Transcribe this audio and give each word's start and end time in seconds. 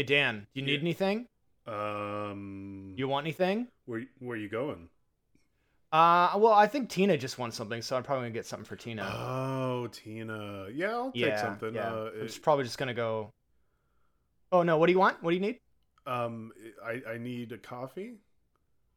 Hey, 0.00 0.04
Dan, 0.04 0.46
do 0.54 0.60
you 0.60 0.64
need 0.64 0.72
Yeah. 0.72 0.78
anything? 0.80 1.28
Um, 1.66 2.94
You 2.96 3.06
want 3.06 3.26
anything? 3.26 3.68
where 3.84 4.06
where 4.18 4.38
you 4.38 4.48
going? 4.48 4.88
Uh, 5.92 6.32
well, 6.38 6.54
I 6.54 6.66
think 6.68 6.88
Tina 6.88 7.18
just 7.18 7.36
wants 7.38 7.54
something, 7.54 7.82
so 7.82 7.98
I'm 7.98 8.02
probably 8.02 8.22
gonna 8.22 8.32
get 8.32 8.46
something 8.46 8.64
for 8.64 8.76
Tina. 8.76 9.02
Oh, 9.04 9.88
Tina. 9.88 10.68
Yeah, 10.72 10.92
I'll 10.92 11.12
take 11.12 11.36
something. 11.36 11.74
yeah. 11.74 11.92
Uh, 11.92 12.10
I'm 12.14 12.26
it- 12.26 12.38
probably 12.42 12.64
just 12.64 12.78
gonna 12.78 12.94
go. 12.94 13.34
Oh 14.50 14.62
no, 14.62 14.78
what 14.78 14.86
do 14.86 14.92
you 14.94 14.98
want? 14.98 15.22
What 15.22 15.32
do 15.32 15.34
you 15.34 15.42
need? 15.42 15.60
um, 16.06 16.50
I 16.82 17.02
I 17.06 17.18
need 17.18 17.52
a 17.52 17.58
coffee. 17.58 18.20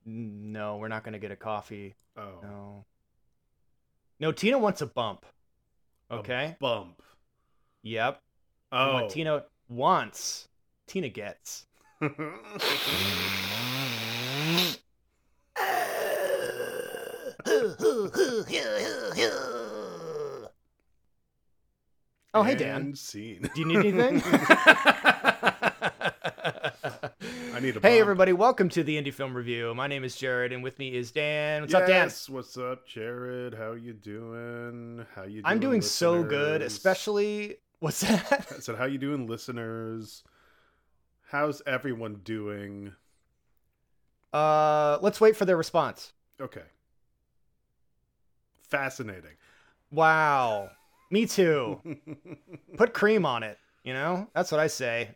No, 0.06 0.78
we're 0.78 0.88
not 0.88 1.04
gonna 1.04 1.20
get 1.20 1.32
a 1.32 1.36
coffee. 1.36 1.96
Oh, 2.16 2.40
No. 2.42 2.86
No, 4.22 4.32
Tina 4.32 4.58
wants 4.58 4.80
a 4.82 4.86
bump. 4.88 5.26
a 6.10 6.16
Okay. 6.20 6.56
bump. 6.62 7.02
Yep. 7.82 8.22
Oh, 8.72 8.94
What 8.94 9.10
Tina 9.10 9.46
wants, 9.68 10.48
Tina 10.88 11.10
gets. 11.10 11.66
Oh, 22.36 22.42
hey 22.42 22.56
Dan. 22.56 22.96
Scene. 22.96 23.48
Do 23.54 23.62
you 23.62 23.68
need 23.68 23.78
anything? 23.86 24.22
I 27.54 27.60
need 27.62 27.78
a 27.78 27.80
Hey 27.80 28.00
bump. 28.00 28.02
everybody, 28.02 28.34
welcome 28.34 28.70
to 28.70 28.84
the 28.84 29.00
Indie 29.00 29.14
Film 29.14 29.36
Review. 29.38 29.76
My 29.76 29.86
name 29.86 30.04
is 30.04 30.16
Jared, 30.16 30.52
and 30.52 30.64
with 30.64 30.80
me 30.80 30.96
is 30.96 31.12
Dan. 31.12 31.62
What's 31.62 31.76
up, 31.76 31.86
Dan? 31.86 32.06
Yes, 32.06 32.28
What's 32.28 32.58
up, 32.58 32.88
Jared? 32.88 33.54
How 33.54 33.74
you 33.74 33.94
doing? 33.94 35.06
How 35.16 35.24
you? 35.24 35.44
doing 35.44 35.46
I'm 35.46 35.60
doing 35.60 35.82
so 35.84 36.24
good, 36.24 36.64
especially 36.64 37.58
what's 37.80 38.02
that? 38.02 38.48
I 38.56 38.60
said, 38.60 38.78
how 38.78 38.86
you 38.86 38.98
doing, 38.98 39.28
listeners? 39.28 40.24
How's 41.34 41.64
everyone 41.66 42.22
doing? 42.24 42.94
Uh, 44.32 45.00
let's 45.02 45.20
wait 45.20 45.36
for 45.36 45.46
their 45.46 45.58
response. 45.58 46.14
Okay. 46.40 46.62
Fascinating. 48.70 49.32
Wow, 49.92 50.70
me 51.10 51.26
too. 51.26 51.82
Put 52.78 52.94
cream 52.94 53.26
on 53.26 53.42
it. 53.42 53.58
You 53.84 53.94
know, 53.94 54.28
that's 54.36 54.52
what 54.52 54.62
I 54.62 54.68
say. 54.68 55.16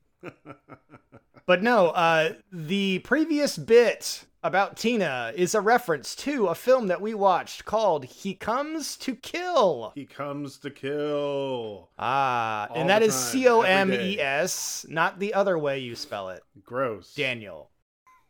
But 1.46 1.62
no, 1.62 1.90
uh, 1.90 2.34
the 2.52 2.98
previous 3.00 3.56
bit 3.56 4.26
about 4.44 4.78
Tina 4.78 5.34
is 5.36 5.54
a 5.56 5.62
reference 5.62 6.16
to 6.18 6.48
a 6.48 6.56
film 6.56 6.88
that 6.88 7.02
we 7.02 7.14
watched 7.14 7.66
called 7.66 8.06
"He 8.06 8.34
Comes 8.34 8.96
to 8.98 9.16
Kill." 9.16 9.92
he 9.96 10.06
comes 10.06 10.58
to 10.60 10.70
kill. 10.70 11.90
Ah, 11.98 12.68
All 12.70 12.76
and 12.82 12.90
that 12.90 13.02
is 13.02 13.14
C 13.16 13.48
O 13.48 13.62
M 13.62 13.92
E. 13.92 14.20
S, 14.20 14.86
not 14.90 15.20
the 15.20 15.34
other 15.34 15.58
way 15.58 15.80
you 15.80 15.96
spell 15.96 16.30
it. 16.30 16.44
Gross. 16.64 17.14
Daniel. 17.14 17.70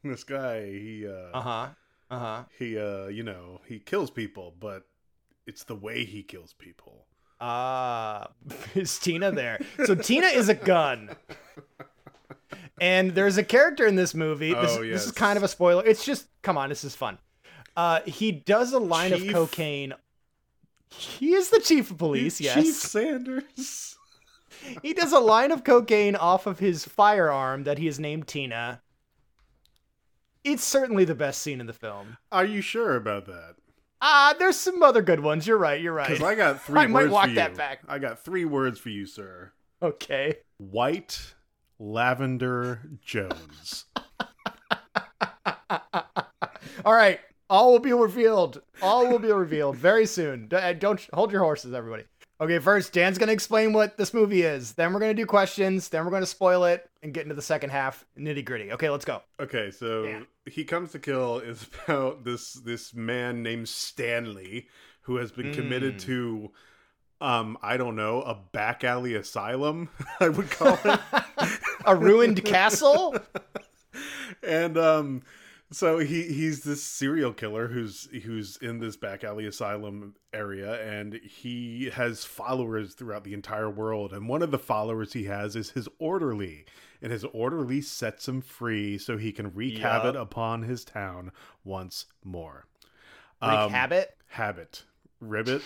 This 0.03 0.23
guy, 0.23 0.61
he 0.65 1.05
uh, 1.07 1.37
Uh 1.37 1.41
huh. 1.41 1.67
Uh 2.09 2.19
huh. 2.19 2.43
he 2.57 2.77
uh, 2.79 3.07
you 3.07 3.23
know, 3.23 3.59
he 3.67 3.79
kills 3.79 4.09
people, 4.09 4.53
but 4.59 4.83
it's 5.45 5.63
the 5.65 5.75
way 5.75 6.05
he 6.05 6.23
kills 6.23 6.53
people. 6.53 7.05
Ah, 7.41 8.29
is 8.75 8.97
Tina 8.99 9.31
there? 9.31 9.59
So 9.85 9.95
Tina 9.95 10.27
is 10.27 10.49
a 10.49 10.53
gun. 10.55 11.09
And 12.79 13.15
there's 13.15 13.37
a 13.37 13.43
character 13.43 13.85
in 13.87 13.95
this 13.95 14.13
movie. 14.13 14.53
This, 14.53 14.77
Oh, 14.77 14.83
this 14.83 15.05
is 15.05 15.11
kind 15.11 15.37
of 15.37 15.43
a 15.43 15.47
spoiler. 15.47 15.83
It's 15.85 16.05
just, 16.05 16.27
come 16.43 16.57
on, 16.57 16.69
this 16.69 16.83
is 16.83 16.95
fun. 16.95 17.17
Uh, 17.75 18.01
he 18.05 18.31
does 18.31 18.73
a 18.73 18.79
line 18.79 19.11
Chief- 19.11 19.29
of 19.29 19.33
cocaine. 19.33 19.93
He 20.89 21.33
is 21.33 21.49
the 21.49 21.59
chief 21.59 21.91
of 21.91 21.97
police, 21.97 22.39
yes. 22.39 22.55
Chief 22.55 22.73
Sanders. 22.75 23.97
He 24.81 24.93
does 24.93 25.11
a 25.11 25.19
line 25.19 25.51
of 25.51 25.63
cocaine 25.63 26.15
off 26.15 26.47
of 26.47 26.59
his 26.59 26.85
firearm 26.85 27.63
that 27.65 27.77
he 27.77 27.85
has 27.85 27.99
named 27.99 28.27
Tina. 28.27 28.81
It's 30.43 30.63
certainly 30.63 31.03
the 31.03 31.15
best 31.15 31.41
scene 31.41 31.59
in 31.59 31.67
the 31.67 31.73
film. 31.73 32.17
Are 32.31 32.45
you 32.45 32.61
sure 32.61 32.95
about 32.95 33.25
that? 33.25 33.55
Ah, 34.01 34.33
there's 34.39 34.55
some 34.55 34.81
other 34.81 35.01
good 35.01 35.19
ones. 35.19 35.45
You're 35.45 35.57
right. 35.57 35.81
You're 35.81 35.93
right. 35.93 36.07
Because 36.09 36.23
I 36.23 36.35
got 36.35 36.61
three 36.65 36.79
I 36.79 36.87
might 36.87 37.09
walk 37.09 37.31
that 37.33 37.55
back. 37.57 37.81
I 37.87 37.99
got 37.99 38.23
three 38.23 38.45
words 38.45 38.79
for 38.79 38.89
you, 38.89 39.05
sir. 39.05 39.51
Okay. 39.81 40.37
White 40.57 41.33
Lavender 41.79 42.81
Jones. 43.03 43.85
All 46.85 46.93
right. 46.93 47.19
All 47.49 47.71
will 47.71 47.79
be 47.79 47.93
revealed. 47.93 48.61
All 48.81 49.07
will 49.09 49.19
be 49.19 49.31
revealed 49.31 49.77
very 49.77 50.05
soon. 50.05 50.49
Uh, 50.51 50.73
Don't 50.73 51.05
hold 51.13 51.31
your 51.31 51.41
horses, 51.41 51.73
everybody. 51.73 52.03
Okay, 52.39 52.59
first, 52.59 52.93
Dan's 52.93 53.17
going 53.17 53.27
to 53.27 53.33
explain 53.33 53.73
what 53.73 53.97
this 53.97 54.13
movie 54.13 54.43
is. 54.43 54.73
Then 54.73 54.93
we're 54.93 54.99
going 54.99 55.15
to 55.15 55.19
do 55.21 55.25
questions. 55.25 55.89
Then 55.89 56.03
we're 56.03 56.11
going 56.11 56.21
to 56.21 56.27
spoil 56.27 56.65
it 56.65 56.87
and 57.01 57.13
get 57.13 57.23
into 57.23 57.33
the 57.35 57.41
second 57.41 57.71
half, 57.71 58.05
nitty 58.19 58.45
gritty. 58.45 58.71
Okay, 58.73 58.89
let's 58.89 59.05
go. 59.05 59.21
Okay, 59.39 59.71
so 59.71 60.03
Yeah. 60.03 60.21
he 60.45 60.63
comes 60.63 60.91
to 60.91 60.99
kill 60.99 61.39
is 61.39 61.65
about 61.87 62.23
this 62.25 62.53
this 62.53 62.93
man 62.93 63.41
named 63.41 63.67
Stanley 63.69 64.67
who 65.01 65.15
has 65.15 65.31
been 65.31 65.53
committed 65.53 65.95
Mm. 65.95 66.01
to 66.01 66.51
um 67.21 67.57
I 67.61 67.77
don't 67.77 67.95
know 67.95 68.21
a 68.21 68.35
back 68.35 68.83
alley 68.83 69.15
asylum 69.15 69.89
I 70.19 70.29
would 70.29 70.49
call 70.51 70.77
it 70.83 70.99
A 71.85 71.95
ruined 71.95 72.43
castle? 72.43 73.15
and 74.43 74.77
um 74.77 75.21
so 75.71 75.99
he 75.99 76.23
he's 76.23 76.61
this 76.63 76.81
serial 76.83 77.33
killer 77.33 77.67
who's 77.67 78.07
who's 78.23 78.57
in 78.57 78.79
this 78.79 78.95
back 78.95 79.23
alley 79.23 79.45
asylum 79.45 80.15
area 80.33 80.81
and 80.81 81.15
he 81.15 81.89
has 81.93 82.23
followers 82.23 82.93
throughout 82.93 83.23
the 83.23 83.33
entire 83.33 83.69
world 83.69 84.13
and 84.13 84.29
one 84.29 84.41
of 84.41 84.51
the 84.51 84.59
followers 84.59 85.13
he 85.13 85.25
has 85.25 85.55
is 85.55 85.71
his 85.71 85.89
orderly 85.99 86.65
and 87.01 87.11
his 87.11 87.23
orderly 87.25 87.81
sets 87.81 88.27
him 88.27 88.41
free 88.41 88.97
so 88.97 89.17
he 89.17 89.31
can 89.31 89.53
wreak 89.53 89.73
Yup. 89.79 89.81
havoc 90.03 90.15
upon 90.15 90.63
his 90.63 90.85
town 90.85 91.31
once 91.63 92.05
more 92.23 92.65
Wreak 93.41 93.51
Um, 93.51 93.71
habit? 93.71 94.15
habit 94.27 94.83
ribbit 95.19 95.61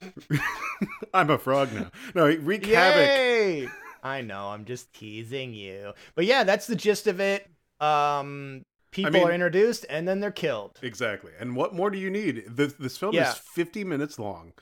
i'm 1.14 1.30
a 1.30 1.38
frog 1.38 1.72
now 1.72 1.90
no 2.14 2.26
wreak 2.26 2.66
havoc 2.66 3.70
I 4.02 4.22
know, 4.22 4.46
I'm 4.48 4.64
just 4.64 4.94
teasing 4.94 5.52
you. 5.52 5.92
But 6.14 6.24
yeah, 6.24 6.42
that's 6.42 6.66
the 6.66 6.74
gist 6.74 7.06
of 7.06 7.20
it. 7.20 7.46
Um, 7.80 8.62
people 8.92 9.12
mean- 9.12 9.28
are 9.28 9.30
introduced 9.30 9.84
and 9.90 10.08
then 10.08 10.20
they're 10.20 10.30
killed. 10.30 10.78
exactly 10.80 11.32
and 11.38 11.54
what 11.54 11.74
more 11.74 11.90
do 11.90 11.98
you 11.98 12.08
need 12.08 12.44
this, 12.48 12.72
this 12.72 12.96
film 12.96 13.14
Yeah. 13.14 13.28
is 13.32 13.36
50 13.36 13.84
minutes 13.84 14.18
long 14.18 14.54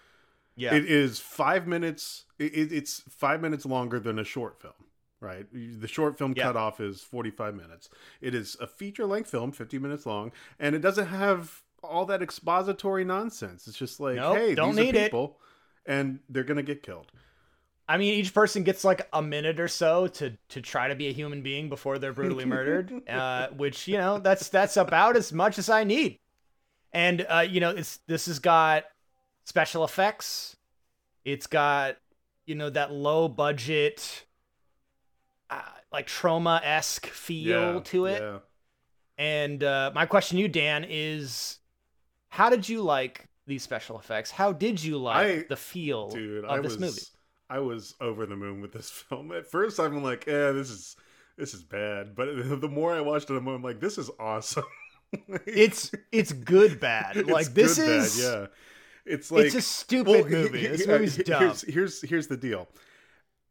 Yeah. 0.57 0.75
It 0.75 0.87
is 0.91 1.21
five 1.21 1.69
minutes. 1.69 2.25
It, 2.41 2.53
it- 2.53 2.73
it's 2.73 3.03
five 3.09 3.41
minutes 3.41 3.65
longer 3.65 4.01
than 4.01 4.19
a 4.19 4.25
short 4.25 4.61
film, 4.61 4.75
right? 5.21 5.47
The 5.53 5.87
short 5.87 6.19
film 6.19 6.35
Yeah. 6.37 6.43
cutoff 6.43 6.81
is 6.81 7.01
45 7.03 7.55
minutes. 7.55 7.89
It 8.21 8.35
is 8.35 8.57
a 8.61 8.67
feature 8.67 9.07
length 9.07 9.31
film, 9.31 9.53
50 9.53 9.79
minutes 9.79 10.05
long, 10.05 10.33
and 10.59 10.75
it 10.75 10.81
doesn't 10.81 11.07
have 11.07 11.63
all 11.83 12.07
that 12.07 12.23
expository 12.23 13.05
nonsense. 13.05 13.67
It's 13.69 13.77
just 13.79 14.01
like, 14.01 14.17
Nope, 14.17 14.37
hey, 14.37 14.55
don't 14.55 14.75
these 14.77 14.87
need 14.87 14.95
are 14.97 14.99
it. 15.01 15.05
people, 15.05 15.39
and 15.87 16.21
they're 16.29 16.45
gonna 16.45 16.63
get 16.63 16.83
killed. 16.83 17.11
I 17.91 17.97
mean, 17.97 18.13
each 18.15 18.35
person 18.35 18.65
gets 18.65 18.85
like 18.85 19.09
a 19.15 19.23
minute 19.23 19.59
or 19.59 19.69
so 19.69 20.07
to 20.09 20.37
to 20.51 20.61
try 20.61 20.89
to 20.89 20.95
be 20.95 21.09
a 21.09 21.13
human 21.13 21.43
being 21.43 21.69
before 21.69 21.99
they're 21.99 22.13
brutally 22.13 22.45
murdered. 22.57 23.09
uh, 23.09 23.49
which 23.49 23.89
you 23.89 23.97
know, 23.97 24.19
that's 24.19 24.49
that's 24.51 24.77
about 24.77 25.17
as 25.17 25.33
much 25.33 25.59
as 25.59 25.71
I 25.71 25.85
need. 25.85 26.19
And 26.93 27.27
uh, 27.29 27.47
you 27.49 27.61
know, 27.61 27.71
it's 27.71 27.99
this 28.07 28.27
has 28.27 28.39
got 28.39 28.85
special 29.45 29.85
effects. 29.85 30.57
It's 31.25 31.47
got 31.47 31.97
you 32.47 32.55
know 32.55 32.71
that 32.71 32.93
low 32.93 33.29
budget, 33.29 34.25
uh, 35.51 35.61
like 35.93 36.09
Troma 36.09 36.61
esque 36.63 37.07
feel 37.07 37.75
Yeah, 37.75 37.81
to 37.85 38.07
it. 38.07 38.21
Yeah. 38.23 38.39
And 39.17 39.65
uh, 39.65 39.91
my 39.95 40.07
question 40.07 40.37
to 40.37 40.43
you, 40.43 40.49
Dan, 40.49 40.87
is 40.89 41.58
how 42.29 42.51
did 42.51 42.69
you 42.69 42.83
like 42.83 43.27
these 43.47 43.63
special 43.63 43.99
effects? 43.99 44.31
How 44.31 44.53
did 44.53 44.83
you 44.83 44.99
like 44.99 45.27
I- 45.27 45.45
the 45.49 45.57
feel 45.57 46.09
Dude, 46.11 46.45
of 46.45 46.51
I 46.51 46.57
this 46.61 46.73
was 46.73 46.81
movie? 46.81 47.01
I 47.51 47.61
was 47.61 47.95
over 48.01 48.27
the 48.27 48.37
moon 48.37 48.61
with 48.61 48.73
this 48.73 48.91
film. 49.09 49.33
At 49.33 49.47
first, 49.51 49.79
I'm 49.81 50.03
like, 50.03 50.27
yeah, 50.27 50.51
this 50.53 50.71
is 50.71 50.97
this 51.37 51.55
is 51.55 51.63
bad. 51.63 52.15
But 52.15 52.29
the 52.61 52.69
more 52.69 52.95
I 52.95 53.01
watched 53.01 53.31
it, 53.31 53.35
the 53.35 53.41
more 53.41 53.55
I'm 53.55 53.63
like, 53.63 53.81
this 53.81 53.99
is 53.99 54.11
awesome. 54.19 54.65
It's 55.47 55.91
it's 56.13 56.33
good 56.33 56.81
bad. 56.81 57.17
It's 57.17 57.31
like 57.31 57.55
this 57.55 57.77
good 57.79 57.87
bad, 57.87 57.97
is 57.99 58.21
yeah. 58.23 58.47
It's 59.07 59.31
like 59.31 59.47
it's 59.47 59.55
a 59.55 59.63
stupid 59.63 60.11
Well, 60.11 60.25
movie. 60.29 60.67
This 60.67 60.87
movie's 60.87 61.17
dumb. 61.17 61.41
Here's, 61.41 61.63
here's 61.63 62.03
here's 62.03 62.27
the 62.27 62.37
deal. 62.37 62.69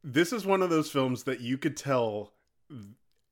This 0.03 0.31
is 0.31 0.45
one 0.45 0.61
of 0.61 0.69
those 0.69 0.91
films 0.91 1.23
that 1.23 1.41
you 1.41 1.57
could 1.57 1.75
tell 1.75 2.31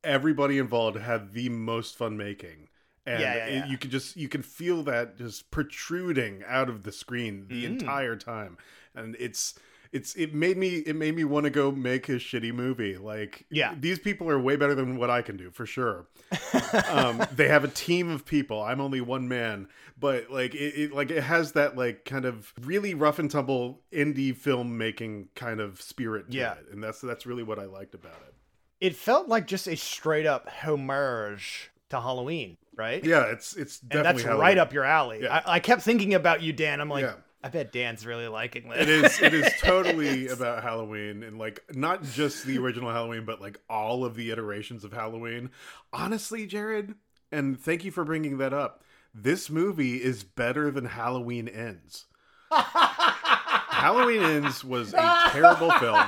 everybody 0.04 0.58
involved 0.58 0.98
had 0.98 1.34
the 1.34 1.50
most 1.50 1.98
fun 1.98 2.18
making. 2.18 2.68
And 3.06 3.20
Yeah, 3.22 3.36
yeah, 3.36 3.46
it- 3.66 3.70
you 3.70 3.78
can 3.78 3.92
just 3.92 4.16
you 4.18 4.28
can 4.28 4.42
feel 4.42 4.84
that 4.84 5.18
just 5.18 5.52
protruding 5.52 6.44
out 6.48 6.70
of 6.70 6.84
the 6.84 6.92
screen 6.92 7.48
the 7.48 7.64
Mm. 7.64 7.68
entire 7.80 8.16
time. 8.16 8.58
And 8.96 9.16
it's 9.20 9.54
it's 9.92 10.16
it 10.16 10.34
made 10.34 10.58
me 10.58 10.78
it 10.80 10.96
made 10.96 11.16
me 11.16 11.24
want 11.24 11.44
to 11.46 11.50
go 11.50 11.72
make 11.72 12.10
a 12.10 12.14
shitty 12.14 12.52
movie. 12.54 12.98
Like 12.98 13.46
Yeah. 13.52 13.76
these 13.80 14.00
people 14.00 14.30
are 14.30 14.40
way 14.40 14.56
better 14.56 14.74
than 14.76 14.98
what 14.98 15.10
I 15.10 15.22
can 15.22 15.38
do 15.38 15.52
for 15.52 15.66
sure. 15.66 16.08
um, 16.90 17.24
they 17.32 17.48
have 17.48 17.64
a 17.64 17.68
team 17.70 18.10
of 18.10 18.26
people. 18.26 18.62
I'm 18.62 18.82
only 18.82 19.00
one 19.02 19.28
man, 19.28 19.68
but 20.00 20.32
like 20.32 20.56
it, 20.56 20.74
it 20.76 20.92
like 20.94 21.12
it 21.12 21.22
has 21.22 21.52
that 21.54 21.78
like 21.78 22.06
kind 22.06 22.26
of 22.26 22.54
really 22.62 22.94
rough 22.96 23.20
and 23.20 23.30
tumble 23.30 23.84
indie 23.94 24.36
filmmaking 24.36 25.28
kind 25.36 25.60
of 25.60 25.82
spirit 25.82 26.32
to 26.32 26.38
Yeah. 26.38 26.54
it, 26.54 26.66
and 26.72 26.84
that's 26.84 27.00
that's 27.02 27.26
really 27.26 27.44
what 27.44 27.60
I 27.60 27.66
liked 27.66 27.94
about 27.94 28.20
it. 28.28 28.34
it 28.82 28.96
felt 28.96 29.28
like 29.30 29.48
just 29.48 29.68
a 29.68 29.76
straight 29.78 30.26
up 30.26 30.50
homage 30.50 31.72
to 31.90 32.02
Halloween, 32.02 32.58
right? 32.76 33.04
Yeah, 33.04 33.26
it's 33.26 33.56
it's 33.56 33.80
and 33.82 33.90
definitely 33.90 34.14
that's 34.14 34.24
Halloween. 34.24 34.42
right 34.42 34.58
up 34.58 34.74
your 34.74 34.84
alley. 34.84 35.20
Yeah. 35.24 35.42
I, 35.46 35.56
I 35.56 35.60
kept 35.60 35.82
thinking 35.82 36.14
about 36.14 36.42
you, 36.42 36.54
Dan. 36.54 36.82
I'm 36.82 36.90
like, 36.90 37.04
Yeah. 37.04 37.14
I 37.44 37.50
bet 37.50 37.72
Dan's 37.72 38.08
really 38.08 38.28
liking 38.28 38.70
this. 38.70 38.80
It 38.80 38.90
is 38.90 39.22
it 39.22 39.34
is 39.36 39.54
totally 39.60 40.30
about 40.30 40.64
Halloween 40.64 41.22
and 41.22 41.38
like 41.38 41.64
not 41.76 42.04
just 42.04 42.44
the 42.46 42.58
original 42.58 42.92
Halloween, 42.92 43.24
but 43.24 43.40
like 43.40 43.60
all 43.70 44.04
of 44.04 44.16
the 44.16 44.32
iterations 44.32 44.84
of 44.84 44.94
Halloween. 44.94 45.52
Honestly, 45.94 46.48
Jared, 46.48 46.96
and 47.32 47.60
thank 47.60 47.86
you 47.86 47.92
for 47.92 48.04
bringing 48.04 48.40
that 48.40 48.52
up. 48.52 48.84
This 49.14 49.50
movie 49.50 50.04
is 50.04 50.24
better 50.24 50.72
than 50.72 50.86
Halloween 50.86 51.48
Ends. 51.48 52.06
Halloween 52.52 54.24
Ends 54.24 54.64
was 54.64 54.94
a 54.94 55.30
terrible 55.30 55.70
film. 55.74 56.04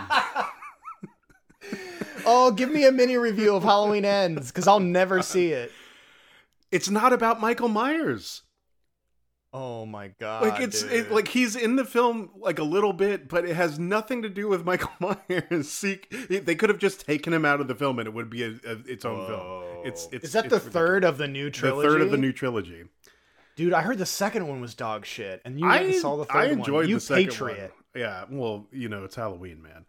oh, 2.25 2.51
give 2.51 2.71
me 2.71 2.85
a 2.85 2.91
mini 2.91 3.17
review 3.17 3.55
of 3.55 3.63
Halloween 3.63 4.05
Ends 4.05 4.47
because 4.47 4.67
I'll 4.67 4.79
never 4.79 5.21
see 5.21 5.51
it. 5.51 5.71
It's 6.71 6.89
not 6.89 7.13
about 7.13 7.39
Michael 7.39 7.69
Myers. 7.69 8.43
Oh 9.53 9.85
my 9.85 10.09
god! 10.19 10.43
Like 10.43 10.61
it's 10.61 10.83
dude. 10.83 10.91
it, 10.91 11.11
like 11.11 11.29
he's 11.29 11.55
in 11.55 11.77
the 11.77 11.85
film 11.85 12.29
like 12.37 12.59
a 12.59 12.63
little 12.63 12.91
bit, 12.91 13.29
but 13.29 13.45
it 13.45 13.55
has 13.55 13.79
nothing 13.79 14.21
to 14.23 14.29
do 14.29 14.49
with 14.49 14.65
Michael 14.71 14.91
Myers. 14.99 15.69
See, 15.69 15.99
they 16.29 16.53
could 16.53 16.69
have 16.69 16.79
just 16.79 17.05
taken 17.05 17.31
him 17.33 17.45
out 17.45 17.61
of 17.61 17.67
the 17.69 17.75
film, 17.75 17.97
and 17.99 18.07
it 18.07 18.13
would 18.13 18.29
be 18.29 18.43
a, 18.43 18.49
a, 18.49 18.73
its 18.85 19.05
own 19.05 19.25
film. 19.25 19.63
It's, 19.85 20.09
it's 20.11 20.25
is 20.25 20.33
that 20.33 20.45
it's 20.45 20.51
the 20.51 20.57
ridiculous. 20.59 20.73
third 20.73 21.03
of 21.05 21.17
the 21.17 21.27
new 21.27 21.49
trilogy? 21.49 21.87
the 21.87 21.93
third 21.93 22.01
of 22.01 22.11
the 22.11 22.17
new 22.17 22.33
trilogy? 22.33 22.83
Dude, 23.55 23.73
I 23.73 23.81
heard 23.81 23.97
the 23.97 24.05
second 24.05 24.47
one 24.47 24.59
was 24.61 24.75
dog 24.75 25.05
shit, 25.05 25.41
and 25.45 25.59
you 25.59 25.65
I 25.67 25.91
saw 25.93 26.17
the 26.17 26.25
third 26.25 26.35
I 26.37 26.47
one. 26.49 26.59
enjoyed 26.59 26.89
You 26.89 26.95
the 26.95 27.01
second 27.01 27.29
patriot. 27.29 27.59
one. 27.93 28.01
Yeah, 28.01 28.25
well, 28.29 28.67
you 28.71 28.89
know, 28.89 29.05
it's 29.05 29.15
Halloween, 29.15 29.61
man. 29.63 29.85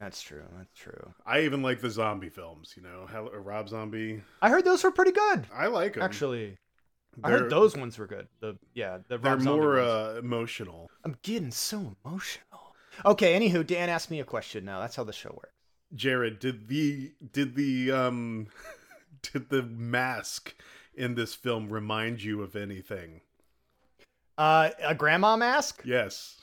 That's 0.00 0.20
true. 0.20 0.44
That's 0.56 0.74
true. 0.78 1.14
I 1.24 1.40
even 1.42 1.62
like 1.62 1.80
the 1.80 1.90
zombie 1.90 2.28
films. 2.28 2.74
You 2.76 2.82
know, 2.82 3.06
Hell, 3.10 3.30
Rob 3.32 3.68
Zombie. 3.68 4.22
I 4.42 4.50
heard 4.50 4.64
those 4.64 4.84
were 4.84 4.90
pretty 4.90 5.12
good. 5.12 5.46
I 5.54 5.68
like 5.68 5.94
them. 5.94 6.02
Actually, 6.02 6.58
I 7.24 7.30
They're- 7.30 7.38
heard 7.40 7.50
those 7.50 7.76
ones 7.76 7.98
were 7.98 8.06
good. 8.06 8.28
The 8.40 8.58
yeah, 8.74 8.98
the 9.08 9.16
They're 9.18 9.36
Rob 9.36 9.42
more 9.42 9.78
uh, 9.80 10.14
emotional. 10.16 10.90
I'm 11.04 11.16
getting 11.22 11.50
so 11.50 11.96
emotional. 12.04 12.74
Okay, 13.04 13.38
anywho, 13.38 13.66
Dan 13.66 13.88
asked 13.88 14.10
me 14.10 14.20
a 14.20 14.24
question. 14.24 14.64
Now 14.64 14.80
that's 14.80 14.96
how 14.96 15.04
the 15.04 15.12
show 15.12 15.30
works. 15.34 15.52
Jared, 15.94 16.40
did 16.40 16.68
the 16.68 17.12
did 17.32 17.54
the 17.54 17.90
um 17.92 18.48
did 19.32 19.48
the 19.48 19.62
mask 19.62 20.54
in 20.94 21.14
this 21.14 21.34
film 21.34 21.68
remind 21.70 22.22
you 22.22 22.42
of 22.42 22.54
anything? 22.56 23.20
Uh, 24.38 24.70
a 24.82 24.94
grandma 24.94 25.36
mask. 25.36 25.80
Yes. 25.84 26.35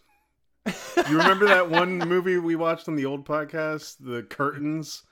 You 0.65 1.17
remember 1.17 1.45
that 1.45 1.69
one 1.69 1.97
movie 1.99 2.37
we 2.37 2.55
watched 2.55 2.87
on 2.87 2.95
the 2.95 3.05
old 3.05 3.25
podcast, 3.25 3.97
The 3.99 4.23
Curtains? 4.23 5.03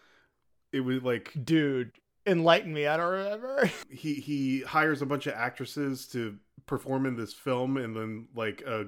It 0.71 0.81
was 0.81 1.01
like 1.03 1.31
Dude, 1.43 1.91
enlighten 2.25 2.73
me. 2.73 2.87
I 2.87 2.97
don't 2.97 3.11
remember. 3.11 3.69
he 3.89 4.13
he 4.15 4.61
hires 4.61 5.01
a 5.01 5.05
bunch 5.05 5.27
of 5.27 5.33
actresses 5.33 6.07
to 6.07 6.37
perform 6.65 7.05
in 7.05 7.17
this 7.17 7.33
film 7.33 7.75
and 7.75 7.95
then 7.95 8.27
like 8.35 8.61
a 8.65 8.87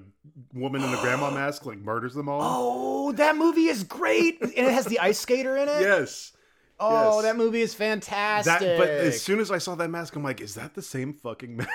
woman 0.54 0.81
in 0.81 0.94
a 0.94 1.01
grandma 1.01 1.30
mask 1.33 1.65
like 1.65 1.80
murders 1.80 2.13
them 2.13 2.30
all. 2.30 2.42
Oh, 2.42 3.12
that 3.13 3.36
movie 3.36 3.66
is 3.66 3.83
great, 3.83 4.42
and 4.42 4.51
it 4.56 4.71
has 4.71 4.86
the 4.86 5.00
ice 5.00 5.19
skater 5.19 5.57
in 5.57 5.68
it. 5.68 5.81
Yes. 5.81 6.31
Oh, 6.80 7.18
yes. 7.18 7.24
that 7.24 7.38
movie 7.38 7.62
is 7.62 7.74
fantastic. 7.74 8.59
That 8.59 8.77
but 8.77 8.89
as 8.89 9.21
soon 9.21 9.39
as 9.39 9.51
I 9.51 9.57
saw 9.57 9.75
that 9.75 9.89
mask 9.89 10.16
I'm 10.16 10.24
like, 10.24 10.42
is 10.42 10.56
that 10.56 10.74
the 10.74 10.81
same 10.81 11.13
fucking 11.13 11.57
mask? 11.57 11.69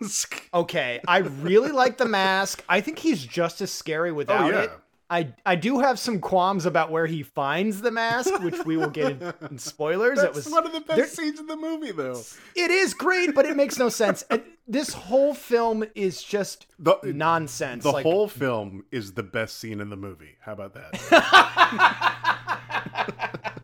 okay, 0.54 1.00
I 1.06 1.18
really 1.18 1.72
like 1.72 1.98
the 1.98 2.06
mask. 2.06 2.64
I 2.68 2.80
think 2.80 2.98
he's 2.98 3.24
just 3.24 3.60
as 3.60 3.70
scary 3.72 4.10
oh, 4.10 4.14
without 4.14 4.44
Oh, 4.44 4.48
yeah. 4.50 4.62
it. 4.62 4.70
I 5.12 5.34
I 5.44 5.56
do 5.56 5.80
have 5.80 5.98
some 5.98 6.20
qualms 6.20 6.66
about 6.66 6.92
where 6.92 7.06
he 7.06 7.24
finds 7.24 7.80
the 7.80 7.90
mask, 7.90 8.32
which 8.44 8.64
we 8.64 8.76
will 8.76 8.90
get 8.90 9.20
in, 9.20 9.34
in 9.50 9.58
spoilers. 9.58 10.18
That's 10.20 10.28
it 10.28 10.34
was 10.44 10.48
one 10.52 10.64
of 10.66 10.72
the 10.72 10.80
best 10.82 11.16
scenes 11.16 11.40
in 11.40 11.46
the 11.46 11.56
movie 11.56 11.90
though. 11.90 12.22
It 12.54 12.70
is 12.70 12.94
great, 12.94 13.34
but 13.34 13.44
it 13.44 13.56
makes 13.56 13.76
no 13.76 13.88
sense. 13.88 14.22
And 14.30 14.40
this 14.68 14.94
whole 14.94 15.34
film 15.34 15.84
is 15.96 16.22
just 16.22 16.66
The, 16.78 16.96
nonsense. 17.02 17.82
the 17.82 17.90
like, 17.90 18.04
whole 18.04 18.28
film 18.28 18.84
is 18.92 19.14
the 19.14 19.24
best 19.24 19.58
scene 19.58 19.80
in 19.80 19.90
the 19.90 19.96
movie. 19.96 20.36
How 20.42 20.52
about 20.52 20.74
that? 20.74 20.94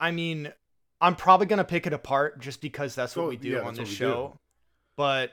I 0.00 0.12
mean, 0.12 0.52
I'm 1.00 1.16
probably 1.16 1.46
gonna 1.46 1.64
pick 1.64 1.88
it 1.88 1.92
apart 1.92 2.40
just 2.40 2.60
because 2.60 2.94
that's 2.94 3.16
what 3.16 3.24
Oh, 3.24 3.28
we 3.28 3.36
do 3.36 3.48
yeah, 3.48 3.62
on 3.62 3.74
this 3.74 3.88
show. 3.88 4.38
But 4.96 5.32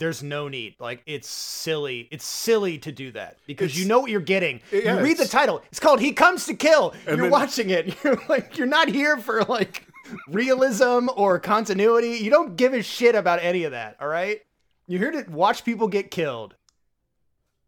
there's 0.00 0.22
no 0.22 0.48
need. 0.48 0.74
Like 0.80 1.02
it's 1.06 1.28
silly. 1.28 2.08
It's 2.10 2.24
silly 2.24 2.78
to 2.78 2.90
do 2.90 3.12
that 3.12 3.38
because 3.46 3.78
you 3.78 3.86
know 3.86 4.00
what 4.00 4.10
you're 4.10 4.20
getting. 4.20 4.60
Yeah, 4.72 4.96
you 4.96 5.04
read 5.04 5.18
the 5.18 5.28
title. 5.28 5.62
It's 5.70 5.78
called 5.78 6.00
"He 6.00 6.12
Comes 6.12 6.46
to 6.46 6.54
Kill." 6.54 6.94
You're 7.06 7.16
then- 7.18 7.30
watching 7.30 7.70
it. 7.70 7.94
You're 8.04 8.20
like, 8.28 8.56
you're 8.56 8.66
not 8.66 8.88
here 8.88 9.18
for 9.18 9.42
like 9.44 9.86
realism 10.26 11.08
or 11.14 11.38
continuity. 11.38 12.16
You 12.16 12.30
don't 12.30 12.56
give 12.56 12.72
a 12.72 12.82
shit 12.82 13.14
about 13.14 13.40
any 13.42 13.64
of 13.64 13.72
that. 13.72 13.96
All 14.00 14.08
right. 14.08 14.40
You're 14.88 14.98
here 15.12 15.22
to 15.22 15.30
watch 15.30 15.64
people 15.64 15.86
get 15.86 16.10
killed, 16.10 16.54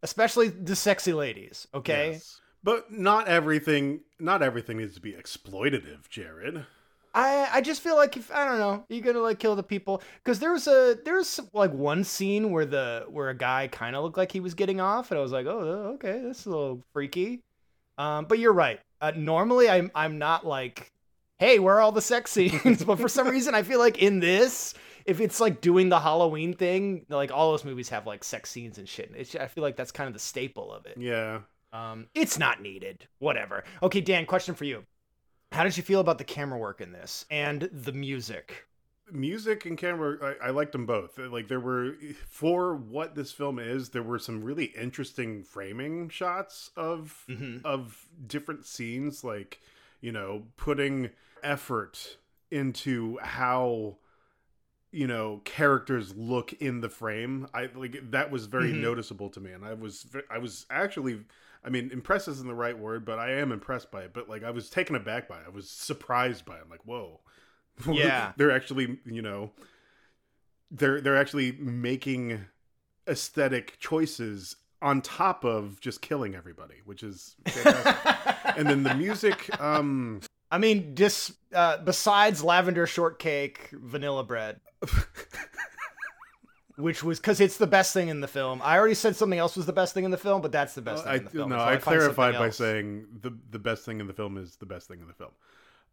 especially 0.03 0.49
the 0.49 0.75
sexy 0.75 1.13
ladies. 1.13 1.69
Okay. 1.75 2.13
Yes. 2.13 2.41
But 2.65 2.91
not 2.91 3.29
everything 3.29 4.01
not 4.19 4.43
everything 4.43 4.79
needs 4.79 4.95
to 4.95 5.01
be 5.01 5.13
exploitative, 5.13 6.09
Jared. 6.09 6.65
I 7.15 7.49
I 7.53 7.61
just 7.61 7.83
feel 7.83 7.97
like 7.97 8.17
if 8.17 8.31
I 8.33 8.45
don't 8.45 8.59
know, 8.59 8.85
you're 8.89 9.03
gonna 9.03 9.21
like 9.21 9.39
kill 9.39 9.55
the 9.57 9.63
people 9.63 10.03
because 10.23 10.39
there 10.39 10.53
was 10.53 10.67
a 10.67 10.99
there 11.05 11.17
was 11.17 11.41
like 11.53 11.73
one 11.73 12.05
scene 12.05 12.51
where 12.51 12.65
the 12.65 13.05
where 13.09 13.29
a 13.29 13.37
guy 13.37 13.69
kind 13.69 13.95
of 13.95 14.03
looked 14.03 14.17
like 14.17 14.33
he 14.33 14.41
was 14.41 14.55
getting 14.55 14.81
off, 14.81 15.11
and 15.11 15.19
I 15.19 15.23
was 15.23 15.33
like, 15.33 15.47
oh 15.47 15.93
okay, 15.95 16.21
this 16.21 16.41
is 16.41 16.47
a 16.47 16.51
little 16.51 16.83
freaky. 16.93 17.41
Um, 17.99 18.25
but 18.25 18.39
you're 18.39 18.53
right. 18.53 18.81
Uh, 19.01 19.13
normally 19.15 19.69
I'm 19.69 19.91
I'm 19.95 20.19
not 20.19 20.47
like, 20.47 20.91
hey, 21.39 21.59
where 21.59 21.77
are 21.77 21.81
all 21.81 21.93
the 21.93 22.01
sex 22.01 22.31
scenes? 22.33 22.85
but 22.85 22.99
for 22.99 23.09
some 23.09 23.29
reason 23.29 23.55
I 23.55 23.63
feel 23.63 23.79
like 23.79 23.99
in 23.99 24.21
this, 24.21 24.75
if 25.05 25.21
it's 25.21 25.41
like 25.41 25.61
doing 25.61 25.89
the 25.91 26.01
Halloween 26.01 26.55
thing, 26.55 27.05
like 27.09 27.31
all 27.31 27.51
those 27.51 27.65
movies 27.65 27.91
have 27.91 28.07
like 28.07 28.25
sex 28.25 28.51
scenes 28.51 28.79
and 28.79 28.89
shit. 28.89 29.13
It's, 29.15 29.35
I 29.35 29.49
feel 29.49 29.63
like 29.63 29.77
that's 29.77 29.93
kind 29.93 30.09
of 30.09 30.15
the 30.15 30.21
staple 30.21 30.73
of 30.73 30.87
it. 30.87 30.97
Yeah. 30.99 31.41
Um, 31.73 32.07
it's 32.15 32.39
not 32.39 32.61
needed. 32.61 33.07
Whatever. 33.19 33.65
Okay, 33.83 34.01
Dan, 34.01 34.27
question 34.27 34.55
for 34.55 34.65
you. 34.65 34.85
How 35.53 35.65
did 35.65 35.77
you 35.77 35.83
feel 35.83 36.01
about 36.01 36.17
the 36.17 36.25
camera 36.25 36.59
work 36.59 36.81
in 36.81 36.93
this 36.93 37.27
and 37.31 37.69
the 37.73 37.93
music? 37.93 38.67
Music 39.11 39.67
and 39.67 39.77
camera 39.77 40.35
I, 40.43 40.47
I 40.47 40.51
liked 40.51 40.73
them 40.73 40.87
both. 40.87 41.19
Like 41.19 41.49
there 41.49 41.61
were 41.61 41.95
for 42.27 42.75
what 42.75 43.15
this 43.15 43.33
film 43.33 43.59
is, 43.59 43.91
there 43.91 44.03
were 44.03 44.19
some 44.19 44.43
really 44.43 44.67
interesting 44.67 45.43
framing 45.43 46.09
shots 46.09 46.71
of 46.75 47.27
Mhm. 47.29 47.61
of 47.65 48.09
different 48.27 48.65
scenes 48.65 49.23
like, 49.23 49.61
you 50.01 50.11
know, 50.11 50.45
putting 50.57 51.11
effort 51.43 52.17
into 52.51 53.19
how 53.19 53.99
you 54.91 55.07
know 55.07 55.43
characters 55.45 56.15
look 56.17 56.53
in 56.55 56.83
the 56.83 56.89
frame 56.91 57.49
i 57.55 57.67
like 57.75 58.11
that 58.11 58.31
was 58.31 58.45
very 58.45 58.73
Mhm. 58.73 58.81
noticeable 58.83 59.31
to 59.31 59.41
me 59.41 59.51
and 59.51 59.65
i 59.65 59.73
was 59.73 60.07
i 60.31 60.37
was 60.37 60.67
actually 60.69 61.25
i 61.65 61.69
mean 61.71 61.91
impressed 61.93 62.29
isn't 62.29 62.47
the 62.47 62.55
right 62.55 62.79
word 62.79 63.05
but 63.05 63.19
i 63.19 63.31
am 63.31 63.53
impressed 63.53 63.91
by 63.91 64.03
it. 64.03 64.13
But 64.13 64.29
like 64.29 64.43
i 64.45 64.51
was 64.51 64.69
taken 64.71 64.97
aback 64.97 65.29
by 65.29 65.39
it. 65.39 65.45
I 65.47 65.51
was 65.51 65.69
surprised 65.69 66.45
by 66.45 66.57
it. 66.57 66.63
I'm 66.65 66.71
like 66.71 66.85
whoa. 66.85 67.21
Yeah. 67.91 68.33
they're 68.37 68.51
actually 68.51 68.99
you 69.07 69.23
know 69.23 69.51
they're 70.71 71.01
they're 71.01 71.17
actually 71.17 71.53
making 71.53 72.45
aesthetic 73.09 73.79
choices 73.79 74.57
on 74.81 75.01
top 75.01 75.45
of 75.45 75.81
just 75.81 76.03
killing 76.03 76.35
everybody 76.35 76.77
which 76.85 77.03
is 77.03 77.37
fantastic. 77.47 78.27
And 78.57 78.69
then 78.69 78.83
the 78.83 78.95
music 78.95 79.49
um 79.61 80.21
I 80.53 80.59
mean, 80.59 80.95
just 80.95 81.33
uh, 81.55 81.79
besides 81.79 82.45
lavender 82.45 82.87
shortcake, 82.87 83.71
vanilla 83.73 84.23
bread, 84.23 84.61
which 86.77 87.03
was 87.03 87.19
because 87.21 87.41
it's 87.41 87.57
the 87.59 87.67
best 87.67 87.93
thing 87.93 88.09
in 88.09 88.21
the 88.21 88.29
film. 88.29 88.61
I 88.63 88.79
already 88.79 88.95
said 88.95 89.17
something 89.17 89.39
else 89.39 89.57
was 89.57 89.67
the 89.67 89.73
best 89.73 89.95
thing 89.95 90.05
in 90.05 90.11
the 90.11 90.19
film, 90.19 90.43
but 90.43 90.53
that's 90.53 90.75
the 90.75 90.83
best 90.83 91.05
thing 91.05 91.13
I, 91.13 91.17
in 91.17 91.25
the 91.25 91.31
film. 91.31 91.51
no, 91.51 91.57
until 91.57 91.69
I 91.69 91.73
find 91.79 91.83
clarified 91.83 92.35
by 92.35 92.51
saying 92.51 93.07
the 93.21 93.33
the 93.51 93.59
best 93.59 93.85
thing 93.85 94.01
in 94.01 94.07
the 94.07 94.13
film 94.15 94.39
is 94.39 94.57
the 94.57 94.67
best 94.67 94.89
thing 94.89 95.01
in 95.01 95.07
the 95.09 95.15
film. 95.15 95.31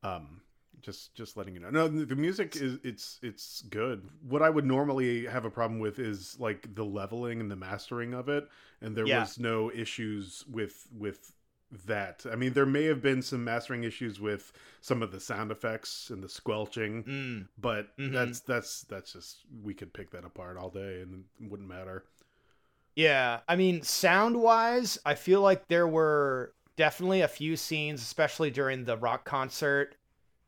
Um, 0.03 0.41
just 0.81 1.13
just 1.13 1.35
letting 1.35 1.53
you 1.53 1.59
know. 1.59 1.69
No, 1.69 1.87
the 1.87 2.15
music 2.15 2.55
is 2.55 2.79
it's 2.83 3.19
it's 3.21 3.61
good. 3.69 4.07
What 4.27 4.41
I 4.41 4.49
would 4.49 4.65
normally 4.65 5.25
have 5.25 5.43
a 5.45 5.49
problem 5.49 5.79
with 5.79 5.99
is 5.99 6.37
like 6.39 6.73
the 6.73 6.85
leveling 6.85 7.41
and 7.41 7.51
the 7.51 7.55
mastering 7.57 8.13
of 8.13 8.29
it, 8.29 8.47
and 8.81 8.95
there 8.95 9.05
Yeah. 9.05 9.19
was 9.21 9.37
no 9.37 9.71
issues 9.71 10.45
with 10.49 10.87
with 10.97 11.33
that. 11.85 12.25
I 12.31 12.35
mean, 12.35 12.53
there 12.53 12.65
may 12.65 12.85
have 12.85 13.01
been 13.01 13.21
some 13.21 13.43
mastering 13.43 13.83
issues 13.83 14.19
with 14.19 14.51
some 14.81 15.01
of 15.03 15.11
the 15.11 15.19
sound 15.19 15.51
effects 15.51 16.09
and 16.09 16.23
the 16.23 16.29
squelching, 16.29 17.03
Mm. 17.03 17.47
but 17.57 17.95
Mhm. 17.97 18.11
that's 18.13 18.39
that's 18.41 18.81
that's 18.83 19.13
just 19.13 19.45
we 19.63 19.73
could 19.73 19.93
pick 19.93 20.09
that 20.11 20.25
apart 20.25 20.57
all 20.57 20.69
day 20.69 21.01
and 21.01 21.25
it 21.39 21.49
wouldn't 21.49 21.69
matter. 21.69 22.05
Yeah, 22.95 23.39
I 23.47 23.55
mean, 23.55 23.81
sound 23.83 24.39
wise, 24.41 24.97
I 25.05 25.15
feel 25.15 25.41
like 25.41 25.67
there 25.67 25.87
were 25.87 26.53
definitely 26.75 27.21
a 27.21 27.27
few 27.27 27.55
scenes, 27.55 28.01
especially 28.01 28.51
during 28.51 28.83
the 28.85 28.97
rock 28.97 29.23
concert, 29.25 29.95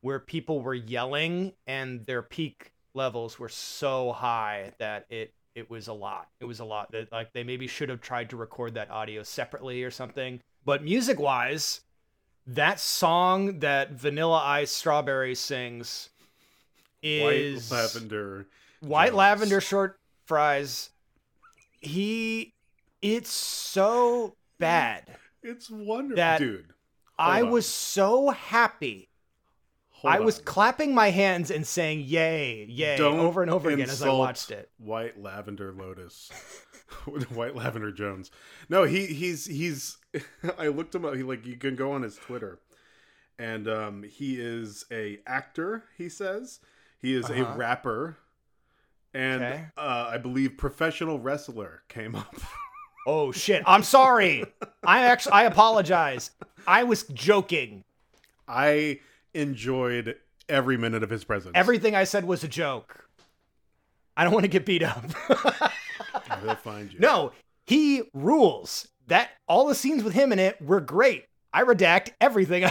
where 0.02 0.20
people 0.20 0.62
were 0.62 0.74
yelling 0.74 1.54
and 1.68 2.06
their 2.06 2.22
peak 2.22 2.74
levels 2.94 3.40
were 3.40 3.50
so 3.50 4.12
high 4.12 4.74
that 4.80 5.06
it 5.10 5.34
it 5.56 5.70
was 5.70 5.88
a 5.88 5.94
lot. 5.94 6.30
It 6.40 6.46
was 6.46 6.60
a 6.62 6.66
lot 6.66 6.92
that 6.94 7.12
like 7.12 7.34
they 7.34 7.44
maybe 7.44 7.68
should 7.68 7.90
have 7.90 8.02
tried 8.02 8.30
to 8.32 8.38
record 8.38 8.74
that 8.76 8.90
audio 8.90 9.24
separately 9.24 9.84
or 9.84 9.92
something. 9.92 10.42
But 10.64 10.84
music 10.84 11.20
wise, 11.20 11.82
that 12.46 12.80
song 12.80 13.60
that 13.60 13.92
Vanilla 13.92 14.42
Ice 14.44 14.72
Strawberry 14.72 15.36
sings 15.36 16.10
is 17.02 17.70
White 17.70 17.78
lavender. 17.78 18.48
White 18.82 19.06
Jones. 19.08 19.18
lavender 19.18 19.62
short 19.62 20.00
fries. 20.26 20.90
He, 21.80 22.54
it's 23.02 23.32
so 23.32 24.36
bad. 24.60 25.06
It's 25.44 25.70
wonderful, 25.70 26.38
dude. 26.38 26.74
I 27.18 27.42
on. 27.42 27.50
was 27.52 27.68
so 27.68 28.30
happy. 28.30 29.10
Hold 30.02 30.14
I 30.16 30.20
was 30.20 30.40
clapping 30.40 30.96
my 30.96 31.12
hands 31.12 31.52
and 31.52 31.66
saying 31.66 32.02
"Yay, 32.08 32.66
yay" 32.68 32.98
Don't 32.98 33.20
over 33.20 33.42
and 33.44 33.52
over 33.52 33.70
again 33.70 33.90
as 33.90 34.02
I 34.02 34.10
watched 34.10 34.50
it. 34.52 34.70
White 34.80 35.22
Lavender 35.22 35.72
Lotus. 35.72 36.32
White 37.30 37.56
Lavender 37.56 37.92
Jones. 37.92 38.32
No, 38.68 38.84
he 38.84 39.06
he's 39.06 39.46
he's 39.46 39.98
I 40.58 40.68
looked 40.70 40.96
him 40.96 41.06
up. 41.06 41.16
He 41.16 41.24
like 41.24 41.46
you 41.46 41.56
can 41.56 41.76
go 41.76 41.92
on 41.92 42.02
his 42.02 42.16
Twitter. 42.18 42.60
And 43.38 43.68
um 43.68 44.04
he 44.04 44.40
is 44.42 44.86
a 44.92 45.20
actor, 45.28 45.84
he 45.98 46.10
says. 46.10 46.60
He 47.00 47.14
is 47.16 47.30
a 47.30 47.42
Uh-huh. 47.44 47.54
rapper. 47.58 48.18
And 49.14 49.44
Okay. 49.44 49.66
uh 49.78 50.08
I 50.10 50.18
believe 50.18 50.58
professional 50.58 51.20
wrestler 51.20 51.84
came 51.90 52.16
up. 52.16 52.34
Oh 53.08 53.32
shit! 53.32 53.64
I'm 53.66 53.82
sorry. 53.82 54.46
I 54.84 55.06
actually 55.06 55.32
I 55.34 55.46
apologize. 55.46 56.30
I 56.68 56.84
was 56.84 57.02
joking. 57.06 57.84
I 58.48 59.00
enjoyed 59.34 60.16
every 60.50 60.78
minute 60.78 61.04
of 61.04 61.10
his 61.10 61.24
presence. 61.24 61.54
Everything 61.56 61.96
I 61.96 62.04
said 62.04 62.26
was 62.26 62.44
a 62.44 62.48
joke. 62.48 63.08
I 64.18 64.24
don't 64.24 64.34
want 64.34 64.44
to 64.44 64.50
get 64.50 64.66
beat 64.66 64.84
up. 64.84 65.04
They'll 66.44 66.56
find 66.56 66.92
you. 66.92 67.00
no, 67.00 67.32
he 67.66 68.04
rules. 68.14 68.88
That 69.08 69.30
all 69.48 69.68
the 69.68 69.76
scenes 69.76 70.04
with 70.04 70.14
him 70.14 70.32
in 70.32 70.40
it 70.40 70.62
were 70.62 70.80
great. 70.82 71.26
I 71.54 71.64
redact 71.64 72.12
everything. 72.22 72.64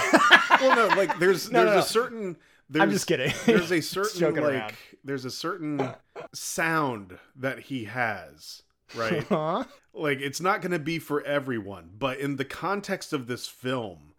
well 0.61 0.76
no 0.76 0.87
like 0.97 1.19
there's 1.19 1.50
No, 1.50 1.64
there's 1.64 1.71
no, 1.71 1.75
no. 1.75 1.79
a 1.79 1.83
certain 1.83 2.37
there's, 2.71 2.83
I'm 2.83 2.90
just 2.90 3.07
kidding. 3.07 3.33
there's 3.47 3.71
a 3.73 3.81
certain 3.83 4.35
like 4.35 4.43
around. 4.43 4.73
there's 5.05 5.25
a 5.26 5.31
certain 5.31 5.90
sound 6.33 7.19
that 7.37 7.59
he 7.61 7.85
has 7.85 8.62
right 8.95 9.25
Huh? 9.25 9.64
like 9.93 10.21
it's 10.21 10.40
not 10.40 10.62
going 10.62 10.73
to 10.73 10.79
be 10.79 10.99
for 10.99 11.23
everyone 11.25 11.90
but 11.99 12.19
in 12.19 12.37
the 12.37 12.45
context 12.45 13.12
of 13.12 13.26
this 13.26 13.47
film 13.47 14.14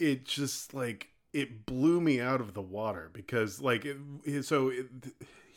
it 0.00 0.24
just 0.24 0.74
like 0.74 1.10
it 1.32 1.66
blew 1.66 2.00
me 2.00 2.20
out 2.20 2.40
of 2.40 2.54
the 2.54 2.62
water 2.62 3.10
because 3.12 3.60
like 3.60 3.84
it, 3.84 4.44
so 4.44 4.68
it, 4.68 4.86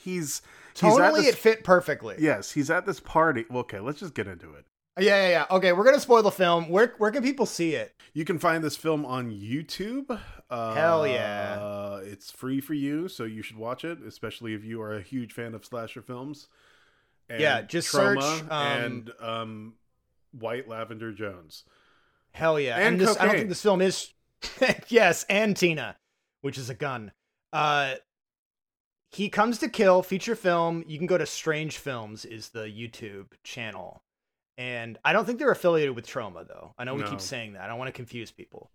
he's 0.03 0.41
he's 0.73 0.81
Totally, 0.81 1.21
this, 1.21 1.33
it 1.33 1.37
fit 1.37 1.63
perfectly. 1.63 2.15
yes 2.19 2.51
he's 2.51 2.69
at 2.69 2.85
this 2.85 2.99
party 2.99 3.45
well, 3.49 3.59
okay 3.59 3.79
let's 3.79 3.99
just 3.99 4.13
get 4.13 4.27
into 4.27 4.53
it 4.53 4.65
yeah, 4.97 5.23
yeah, 5.23 5.29
yeah. 5.29 5.45
Okay, 5.51 5.73
we're 5.73 5.83
gonna 5.83 5.99
spoil 5.99 6.23
the 6.23 6.31
film. 6.31 6.69
Where 6.69 6.93
where 6.97 7.11
can 7.11 7.21
people 7.21 7.45
see 7.45 7.75
it? 7.75 7.93
You 8.13 8.23
can 8.23 8.39
find 8.39 8.63
this 8.63 8.77
film 8.77 9.05
on 9.05 9.29
YouTube. 9.29 10.19
Uh, 10.49 10.73
Hell 10.73 11.05
yeah. 11.05 11.97
It's 11.97 12.31
free 12.31 12.61
for 12.61 12.73
you, 12.73 13.09
so 13.09 13.25
you 13.25 13.41
should 13.41 13.57
watch 13.57 13.83
it, 13.83 14.01
especially 14.03 14.53
if 14.53 14.63
you 14.63 14.81
are 14.81 14.95
a 14.95 15.01
huge 15.01 15.33
fan 15.33 15.53
of 15.53 15.65
slasher 15.65 16.01
films. 16.01 16.47
And 17.29 17.41
Yeah, 17.41 17.61
just 17.63 17.93
Troma 17.93 18.21
search, 18.21 18.51
um, 18.51 18.67
and 18.67 19.11
um, 19.19 19.73
White 20.31 20.69
Lavender 20.69 21.11
Jones. 21.11 21.65
Hell 22.31 22.59
yeah! 22.59 22.77
And 22.77 22.99
this, 22.99 23.17
I 23.19 23.25
don't 23.25 23.35
think 23.35 23.49
this 23.49 23.61
film 23.61 23.81
is. 23.81 24.11
yes, 24.87 25.25
and 25.29 25.55
Tina, 25.55 25.97
which 26.41 26.57
is 26.57 26.69
a 26.69 26.73
gun. 26.75 27.11
Uh, 27.53 27.95
he 29.11 29.29
comes 29.29 29.59
to 29.59 29.69
kill 29.69 30.03
feature 30.03 30.35
film. 30.35 30.83
You 30.87 30.97
can 30.97 31.07
go 31.07 31.17
to 31.17 31.25
Strange 31.25 31.77
Films 31.77 32.25
is 32.25 32.49
the 32.49 32.65
YouTube 32.65 33.27
channel, 33.43 34.03
and 34.57 34.97
I 35.05 35.13
don't 35.13 35.25
think 35.25 35.39
they're 35.39 35.51
affiliated 35.51 35.95
with 35.95 36.05
Troma 36.07 36.47
though. 36.47 36.73
I 36.77 36.83
know 36.83 36.95
we 36.95 37.01
No. 37.01 37.09
keep 37.09 37.21
saying 37.21 37.53
that. 37.53 37.61
I 37.63 37.67
don't 37.67 37.77
want 37.79 37.87
to 37.89 37.93
confuse 37.93 38.31
people. 38.31 38.71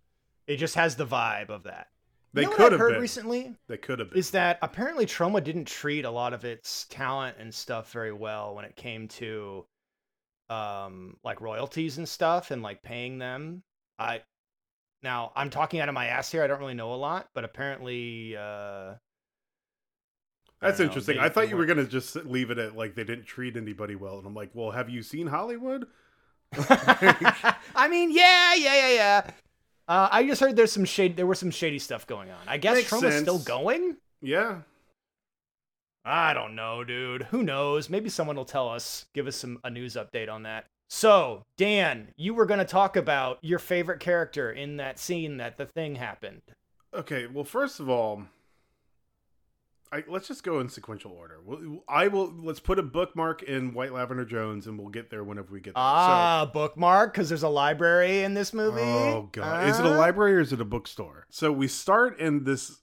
It 0.47 0.57
just 0.57 0.75
has 0.75 0.95
the 0.95 1.05
vibe 1.05 1.49
of 1.49 1.63
that. 1.63 1.87
They 2.33 2.43
you 2.43 2.49
know 2.49 2.55
could 2.55 2.71
have 2.71 2.79
heard 2.79 2.93
been. 2.93 3.01
recently 3.01 3.55
They 3.67 3.77
could 3.77 3.99
have 3.99 4.09
been. 4.09 4.17
is 4.19 4.31
that 4.31 4.57
apparently 4.61 5.05
Troma 5.05 5.43
didn't 5.43 5.65
treat 5.65 6.05
a 6.05 6.09
lot 6.09 6.33
of 6.33 6.45
its 6.45 6.85
talent 6.89 7.35
and 7.39 7.53
stuff 7.53 7.91
very 7.91 8.13
well 8.13 8.55
when 8.55 8.63
it 8.65 8.75
came 8.75 9.07
to 9.09 9.65
um 10.49 11.17
like 11.23 11.39
royalties 11.41 11.97
and 11.97 12.07
stuff 12.07 12.51
and 12.51 12.61
like 12.61 12.81
paying 12.83 13.17
them. 13.19 13.63
I 13.99 14.21
now 15.03 15.31
I'm 15.35 15.49
talking 15.49 15.79
out 15.79 15.89
of 15.89 15.95
my 15.95 16.07
ass 16.07 16.31
here. 16.31 16.43
I 16.43 16.47
don't 16.47 16.59
really 16.59 16.73
know 16.73 16.93
a 16.93 16.95
lot, 16.95 17.29
but 17.33 17.43
apparently 17.43 18.35
uh 18.37 18.95
That's 20.61 20.79
know, 20.79 20.85
interesting. 20.85 21.19
I 21.19 21.29
thought 21.29 21.49
you 21.49 21.57
were 21.57 21.65
gonna 21.65 21.85
just 21.85 22.15
leave 22.15 22.51
it 22.51 22.57
at 22.57 22.75
like 22.75 22.95
they 22.95 23.03
didn't 23.03 23.25
treat 23.25 23.57
anybody 23.57 23.95
well, 23.95 24.17
and 24.17 24.27
I'm 24.27 24.35
like, 24.35 24.51
well, 24.53 24.71
have 24.71 24.89
you 24.89 25.01
seen 25.01 25.27
Hollywood? 25.27 25.87
I 26.53 27.87
mean, 27.89 28.11
yeah, 28.11 28.55
yeah, 28.55 28.75
yeah, 28.75 28.93
yeah. 28.93 29.31
Uh, 29.87 30.07
I 30.11 30.25
just 30.25 30.39
heard 30.39 30.55
there's 30.55 30.71
some 30.71 30.85
shade. 30.85 31.17
There 31.17 31.27
was 31.27 31.39
some 31.39 31.51
shady 31.51 31.79
stuff 31.79 32.07
going 32.07 32.29
on. 32.29 32.37
I 32.47 32.57
guess 32.57 32.75
Makes 32.75 32.89
Troma's 32.89 33.19
still 33.19 33.39
going. 33.39 33.97
Yeah, 34.21 34.59
I 36.03 36.33
don't 36.33 36.55
know, 36.55 36.83
dude. 36.83 37.23
Who 37.23 37.43
knows? 37.43 37.89
Maybe 37.89 38.09
someone 38.09 38.35
will 38.35 38.45
tell 38.45 38.69
us, 38.69 39.05
give 39.13 39.27
us 39.27 39.35
some 39.35 39.59
a 39.63 39.69
news 39.69 39.95
update 39.95 40.29
on 40.29 40.43
that. 40.43 40.65
So, 40.93 41.45
Dan, 41.55 42.09
you 42.17 42.33
were 42.33 42.45
going 42.45 42.59
to 42.59 42.65
talk 42.65 42.97
about 42.97 43.39
your 43.41 43.59
favorite 43.59 44.01
character 44.01 44.51
in 44.51 44.75
that 44.75 44.99
scene 44.99 45.37
that 45.37 45.57
the 45.57 45.65
thing 45.65 45.95
happened. 45.95 46.41
Okay, 46.93 47.27
well, 47.27 47.45
first 47.45 47.79
of 47.79 47.87
all, 47.87 48.23
I, 49.89 50.03
let's 50.09 50.27
just 50.27 50.43
go 50.43 50.59
in 50.59 50.67
sequential 50.67 51.13
order. 51.13 51.39
I 51.87 52.09
will. 52.09 52.33
Let's 52.37 52.59
put 52.59 52.77
a 52.77 52.83
bookmark 52.83 53.41
in 53.41 53.73
White 53.73 53.93
Lavender 53.93 54.25
Jones, 54.25 54.67
and 54.67 54.77
we'll 54.77 54.89
get 54.89 55.09
there 55.09 55.23
whenever 55.23 55.53
we 55.53 55.61
get 55.61 55.75
there. 55.75 55.83
Ah, 55.83 56.49
bookmark 56.51 57.13
because 57.13 57.29
there's 57.29 57.43
a 57.43 57.49
library 57.49 58.23
in 58.23 58.33
this 58.33 58.53
movie. 58.53 58.81
oh 58.81 59.29
god, 59.31 59.69
is 59.69 59.79
it 59.79 59.85
a 59.85 59.89
library 59.91 60.33
or 60.33 60.39
is 60.41 60.51
it 60.51 60.59
a 60.59 60.65
bookstore? 60.65 61.25
So 61.29 61.53
we 61.53 61.69
start 61.69 62.19
in 62.19 62.43
this, 62.43 62.81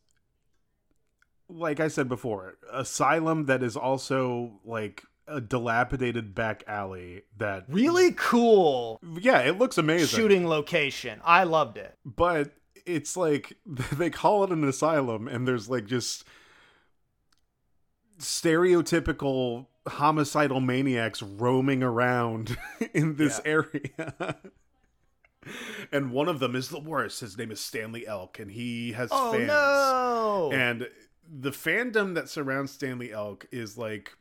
like 1.47 1.79
I 1.79 1.89
said 1.89 2.09
before, 2.09 2.57
asylum 2.73 3.45
that 3.47 3.63
is 3.63 3.77
also 3.77 4.61
like 4.65 5.03
a 5.29 5.41
dilapidated 5.41 6.35
back 6.35 6.65
alley. 6.67 7.23
That 7.37 7.65
Really 7.69 8.13
cool 8.13 9.01
yeah, 9.21 9.41
it 9.41 9.59
looks 9.59 9.79
amazing. 9.79 10.07
shooting 10.09 10.49
location. 10.49 11.21
I 11.25 11.45
loved 11.45 11.77
it. 11.77 11.97
but 12.05 12.53
it's 12.87 13.17
like 13.17 13.57
they 13.67 14.09
call 14.11 14.45
it 14.45 14.51
an 14.51 14.65
asylum 14.65 15.29
and 15.29 15.47
there's 15.47 15.69
like 15.69 15.85
just 15.87 16.25
stereotypical 18.19 19.67
homicidal 19.87 20.61
maniacs 20.61 21.23
roaming 21.23 21.83
around 21.83 22.57
in 22.95 23.17
this 23.17 23.41
area 23.45 24.37
and 25.93 26.11
one 26.11 26.29
of 26.29 26.41
them 26.41 26.55
is 26.57 26.69
the 26.69 26.81
worst 26.81 27.21
his 27.21 27.39
name 27.39 27.51
is 27.51 27.61
stanley 27.61 28.07
elk 28.07 28.39
and 28.39 28.51
he 28.51 28.93
has 28.93 29.09
Oh 29.13 29.33
fans 29.33 29.47
no! 29.47 30.51
and 30.53 30.89
the 31.31 31.51
fandom 31.51 32.15
that 32.15 32.29
surrounds 32.29 32.73
stanley 32.73 33.13
elk 33.13 33.47
is 33.53 33.79
like 33.79 34.13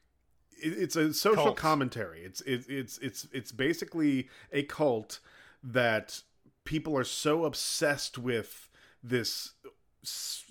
it's 0.62 0.96
a 0.96 1.14
social 1.14 1.44
Cult. 1.46 1.58
commentary 1.58 2.22
it's 2.22 2.42
it, 2.42 2.66
it's 2.70 2.98
it's 3.00 3.28
it's 3.32 3.52
basically 3.52 4.30
a 4.52 4.64
cult 4.64 5.20
that 5.64 6.22
people 6.64 6.98
are 6.98 7.04
so 7.04 7.46
obsessed 7.46 8.18
with 8.18 8.70
this 9.04 9.54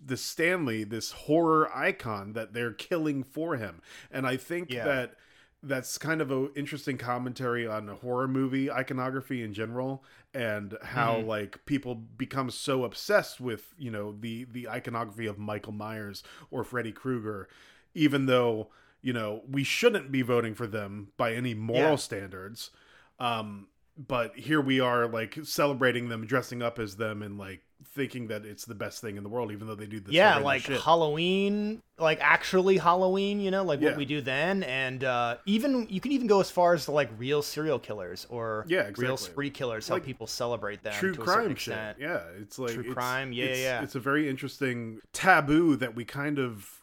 this 0.04 0.20
Stanley, 0.20 0.84
this 0.84 1.12
horror 1.12 1.70
icon 1.74 2.34
that 2.34 2.52
they're 2.52 2.72
killing 2.74 3.22
for 3.22 3.56
him. 3.56 3.80
And 4.10 4.26
I 4.26 4.36
think 4.36 4.70
Yeah. 4.70 4.84
that 4.84 5.14
that's 5.62 5.96
kind 5.98 6.20
of 6.20 6.30
an 6.30 6.50
interesting 6.54 6.98
commentary 6.98 7.66
on 7.66 7.88
horror 7.88 8.28
movie 8.28 8.70
iconography 8.70 9.42
in 9.42 9.54
general 9.54 10.04
and 10.34 10.76
how 10.82 11.16
Mhm. 11.22 11.26
like 11.26 11.64
people 11.64 11.94
become 11.94 12.50
so 12.50 12.84
obsessed 12.84 13.40
with, 13.40 13.72
you 13.78 13.90
know, 13.90 14.12
the 14.12 14.44
the 14.44 14.68
iconography 14.68 15.26
of 15.26 15.38
Michael 15.38 15.72
Myers 15.72 16.22
or 16.50 16.62
Freddy 16.62 16.92
Krueger 16.92 17.48
even 17.94 18.26
though, 18.26 18.70
you 19.02 19.12
know, 19.12 19.42
we 19.48 19.62
shouldn't 19.64 20.10
be 20.10 20.22
voting 20.22 20.54
for 20.54 20.66
them 20.66 21.08
by 21.16 21.32
any 21.34 21.54
moral 21.54 21.90
Yeah. 21.90 21.96
standards. 21.96 22.70
Um 23.18 23.68
but 23.98 24.36
here 24.36 24.60
we 24.60 24.78
are 24.78 25.06
like 25.08 25.38
celebrating 25.44 26.10
them 26.10 26.26
dressing 26.26 26.62
up 26.62 26.78
as 26.78 26.96
them 26.96 27.22
and 27.22 27.38
like 27.38 27.62
thinking 27.94 28.26
that 28.28 28.44
it's 28.44 28.66
the 28.66 28.74
best 28.74 29.00
thing 29.00 29.16
in 29.16 29.22
the 29.22 29.28
world 29.30 29.50
even 29.52 29.66
though 29.66 29.74
they 29.74 29.86
do 29.86 30.00
this 30.00 30.12
yeah, 30.12 30.36
like 30.36 30.62
shit. 30.62 30.78
Halloween, 30.82 31.82
like 31.98 32.18
actually 32.20 32.76
Halloween, 32.76 33.40
you 33.40 33.50
know, 33.50 33.62
like 33.64 33.80
Yeah. 33.80 33.88
what 33.90 33.96
we 33.96 34.04
do 34.04 34.20
then, 34.20 34.62
and 34.64 35.02
uh, 35.02 35.36
even 35.46 35.86
you 35.88 36.00
can 36.02 36.12
even 36.12 36.26
go 36.26 36.40
as 36.40 36.50
far 36.50 36.74
as 36.74 36.84
to 36.86 36.92
like 36.92 37.08
real 37.16 37.40
serial 37.40 37.78
killers 37.78 38.26
or 38.28 38.66
Yeah, 38.68 38.90
real 38.98 39.16
spree 39.16 39.48
killers, 39.50 39.88
how 39.88 39.98
people 39.98 40.26
celebrate 40.26 40.82
them 40.82 40.92
true 40.94 41.14
crime 41.14 41.54
shit 41.56 41.96
yeah 41.98 42.20
it's 42.38 42.58
like 42.58 42.72
True 42.72 42.80
it's- 42.80 42.94
crime, 42.94 43.32
yeah, 43.32 43.44
it's, 43.46 43.60
yeah. 43.60 43.82
it's 43.82 43.94
a 43.94 44.00
very 44.00 44.28
interesting 44.28 45.00
taboo 45.14 45.76
that 45.76 45.94
we 45.94 46.04
kind 46.04 46.38
of 46.38 46.82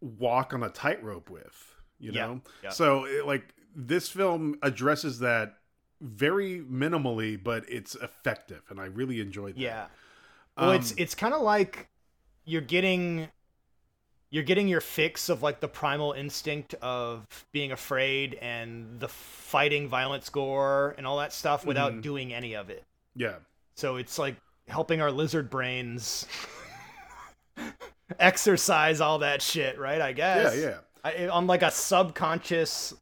walk 0.00 0.54
on 0.54 0.62
a 0.62 0.68
tightrope 0.70 1.30
with 1.30 1.74
you 1.98 2.12
Yeah, 2.12 2.26
know 2.26 2.40
yeah. 2.62 2.70
so 2.70 3.04
it, 3.04 3.26
like 3.26 3.54
this 3.74 4.08
film 4.08 4.58
addresses 4.62 5.18
that 5.20 5.54
very 6.00 6.60
minimally 6.60 7.42
but 7.42 7.64
it's 7.68 7.94
effective 7.96 8.62
and 8.70 8.80
i 8.80 8.84
really 8.86 9.20
enjoyed 9.20 9.54
that 9.56 9.60
Yeah. 9.60 9.86
Well, 10.56 10.72
it's 10.72 10.90
Um, 10.92 10.96
it's 10.98 11.14
kind 11.14 11.34
of 11.34 11.42
like 11.42 11.88
you're 12.44 12.60
getting 12.60 13.28
you're 14.30 14.44
getting 14.44 14.68
your 14.68 14.80
fix 14.80 15.28
of 15.28 15.42
like 15.42 15.60
the 15.60 15.68
primal 15.68 16.12
instinct 16.12 16.74
of 16.82 17.26
being 17.52 17.72
afraid 17.72 18.34
and 18.42 19.00
the 19.00 19.08
fighting 19.08 19.88
violence 19.88 20.28
gore 20.28 20.94
and 20.98 21.06
all 21.06 21.16
that 21.18 21.32
stuff 21.32 21.64
without 21.64 21.94
Mhm. 21.94 22.02
doing 22.02 22.32
any 22.34 22.54
of 22.54 22.68
it. 22.70 22.84
yeah 23.14 23.36
So 23.74 23.96
it's 23.96 24.18
like 24.18 24.36
helping 24.68 25.00
our 25.00 25.10
lizard 25.10 25.48
brains 25.50 26.26
exercise 28.18 29.00
all 29.00 29.18
that 29.20 29.42
shit, 29.42 29.78
right? 29.78 30.00
I 30.00 30.12
guess. 30.12 30.56
Yeah, 30.56 30.60
yeah. 30.62 30.76
I, 31.04 31.28
on 31.28 31.46
like 31.46 31.62
a 31.62 31.70
subconscious. 31.70 32.94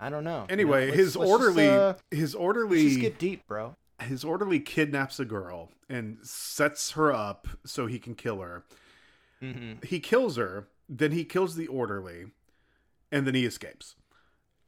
I 0.00 0.10
don't 0.10 0.24
know. 0.24 0.46
Anyway, 0.48 0.86
You 0.86 0.90
know, 0.92 0.96
let's- 0.96 0.98
his 1.06 1.16
let's 1.16 1.30
just, 1.30 1.40
orderly, 1.40 1.68
uh, 1.68 1.94
his 2.10 2.20
let's 2.20 2.34
orderly, 2.34 2.88
just 2.88 3.00
get 3.00 3.18
deep, 3.18 3.46
bro. 3.48 3.74
his 4.00 4.22
orderly 4.24 4.60
kidnaps 4.60 5.18
a 5.18 5.24
girl 5.24 5.70
and 5.88 6.18
sets 6.22 6.92
her 6.92 7.12
up 7.12 7.48
so 7.64 7.86
he 7.86 7.98
can 7.98 8.14
kill 8.14 8.40
her. 8.40 8.64
hmm 9.40 9.74
He 9.82 9.98
kills 10.00 10.36
her, 10.36 10.68
then 10.88 11.12
he 11.12 11.24
kills 11.24 11.56
the 11.56 11.66
orderly, 11.66 12.26
and 13.10 13.26
then 13.26 13.34
he 13.34 13.44
escapes. 13.44 13.96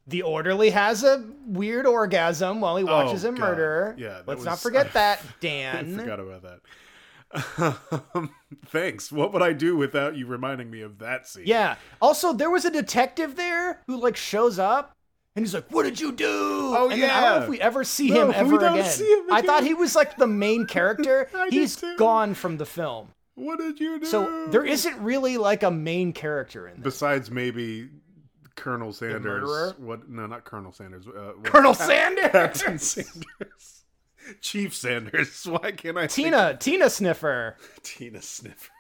The 0.07 0.23
orderly 0.23 0.71
has 0.71 1.05
a 1.05 1.25
weird 1.47 1.87
orgasm 1.87 2.61
while 2.61 2.77
he 2.77 2.83
watches 2.83 3.25
Oh, 3.25 3.29
him 3.29 3.35
God. 3.37 3.51
murder. 3.51 3.95
Yeah, 3.99 4.23
let's 4.27 4.43
not 4.45 4.59
forget 4.59 4.87
I- 4.87 4.91
that, 4.95 5.21
I 5.21 5.25
Dan. 5.41 5.97
forgot 5.99 6.19
about 6.19 6.43
that. 6.43 6.61
Thanks. 8.67 9.13
What 9.13 9.33
would 9.33 9.43
I 9.43 9.53
do 9.53 9.77
without 9.77 10.17
you 10.17 10.27
reminding 10.27 10.71
me 10.71 10.81
of 10.83 10.99
that 10.99 11.27
scene? 11.27 11.45
Yeah. 11.47 11.77
Also, 12.01 12.33
there 12.33 12.51
was 12.51 12.65
a 12.65 12.71
detective 12.71 13.37
there 13.37 13.83
who 13.87 14.01
like 14.01 14.17
shows 14.17 14.59
up 14.59 14.93
and 15.37 15.45
he's 15.45 15.55
like, 15.55 15.71
"What 15.71 15.85
did 15.85 16.01
you 16.01 16.13
do?" 16.13 16.27
Oh, 16.29 16.89
and 16.91 17.01
then 17.01 17.11
I 17.11 17.21
don't 17.21 17.39
know 17.39 17.45
if 17.45 17.49
we 17.51 17.61
ever 17.61 17.85
see 17.85 18.11
No, 18.11 18.27
him 18.31 18.33
ever 18.35 18.57
again. 18.57 18.85
see 18.85 19.05
him 19.13 19.33
I 19.33 19.43
thought 19.43 19.63
he 19.65 19.75
was 19.75 19.95
like 19.95 20.17
the 20.17 20.27
main 20.27 20.67
character. 20.69 21.29
He's 21.51 21.83
gone 21.97 22.35
from 22.35 22.57
the 22.57 22.67
film. 22.67 23.09
What 23.37 23.59
did 23.59 23.81
you 23.81 24.01
do? 24.01 24.07
So 24.07 24.49
there 24.49 24.65
isn't 24.65 24.99
really 25.01 25.39
like 25.39 25.63
a 25.63 25.71
main 25.71 26.13
character 26.13 26.67
in 26.69 26.75
this. 26.77 26.85
Besides 26.95 27.31
maybe 27.31 27.89
Colonel 28.57 28.93
Sanders. 28.93 29.75
What? 29.79 30.09
No, 30.11 30.27
not 30.27 30.45
Colonel 30.45 30.73
Sanders. 30.73 31.07
Uh, 31.07 31.33
Colonel 31.45 31.73
Sanders. 31.75 32.29
Captain 32.33 32.79
Sanders. 32.79 33.85
Chief 34.41 34.75
Sanders. 34.75 35.45
Why 35.49 35.73
can't 35.73 35.97
I? 35.99 36.03
think- 36.03 36.13
Tina, 36.13 36.57
Tina 36.59 36.91
Sniffer, 36.91 37.57
Tina 37.83 38.23
Sniffer. 38.23 38.71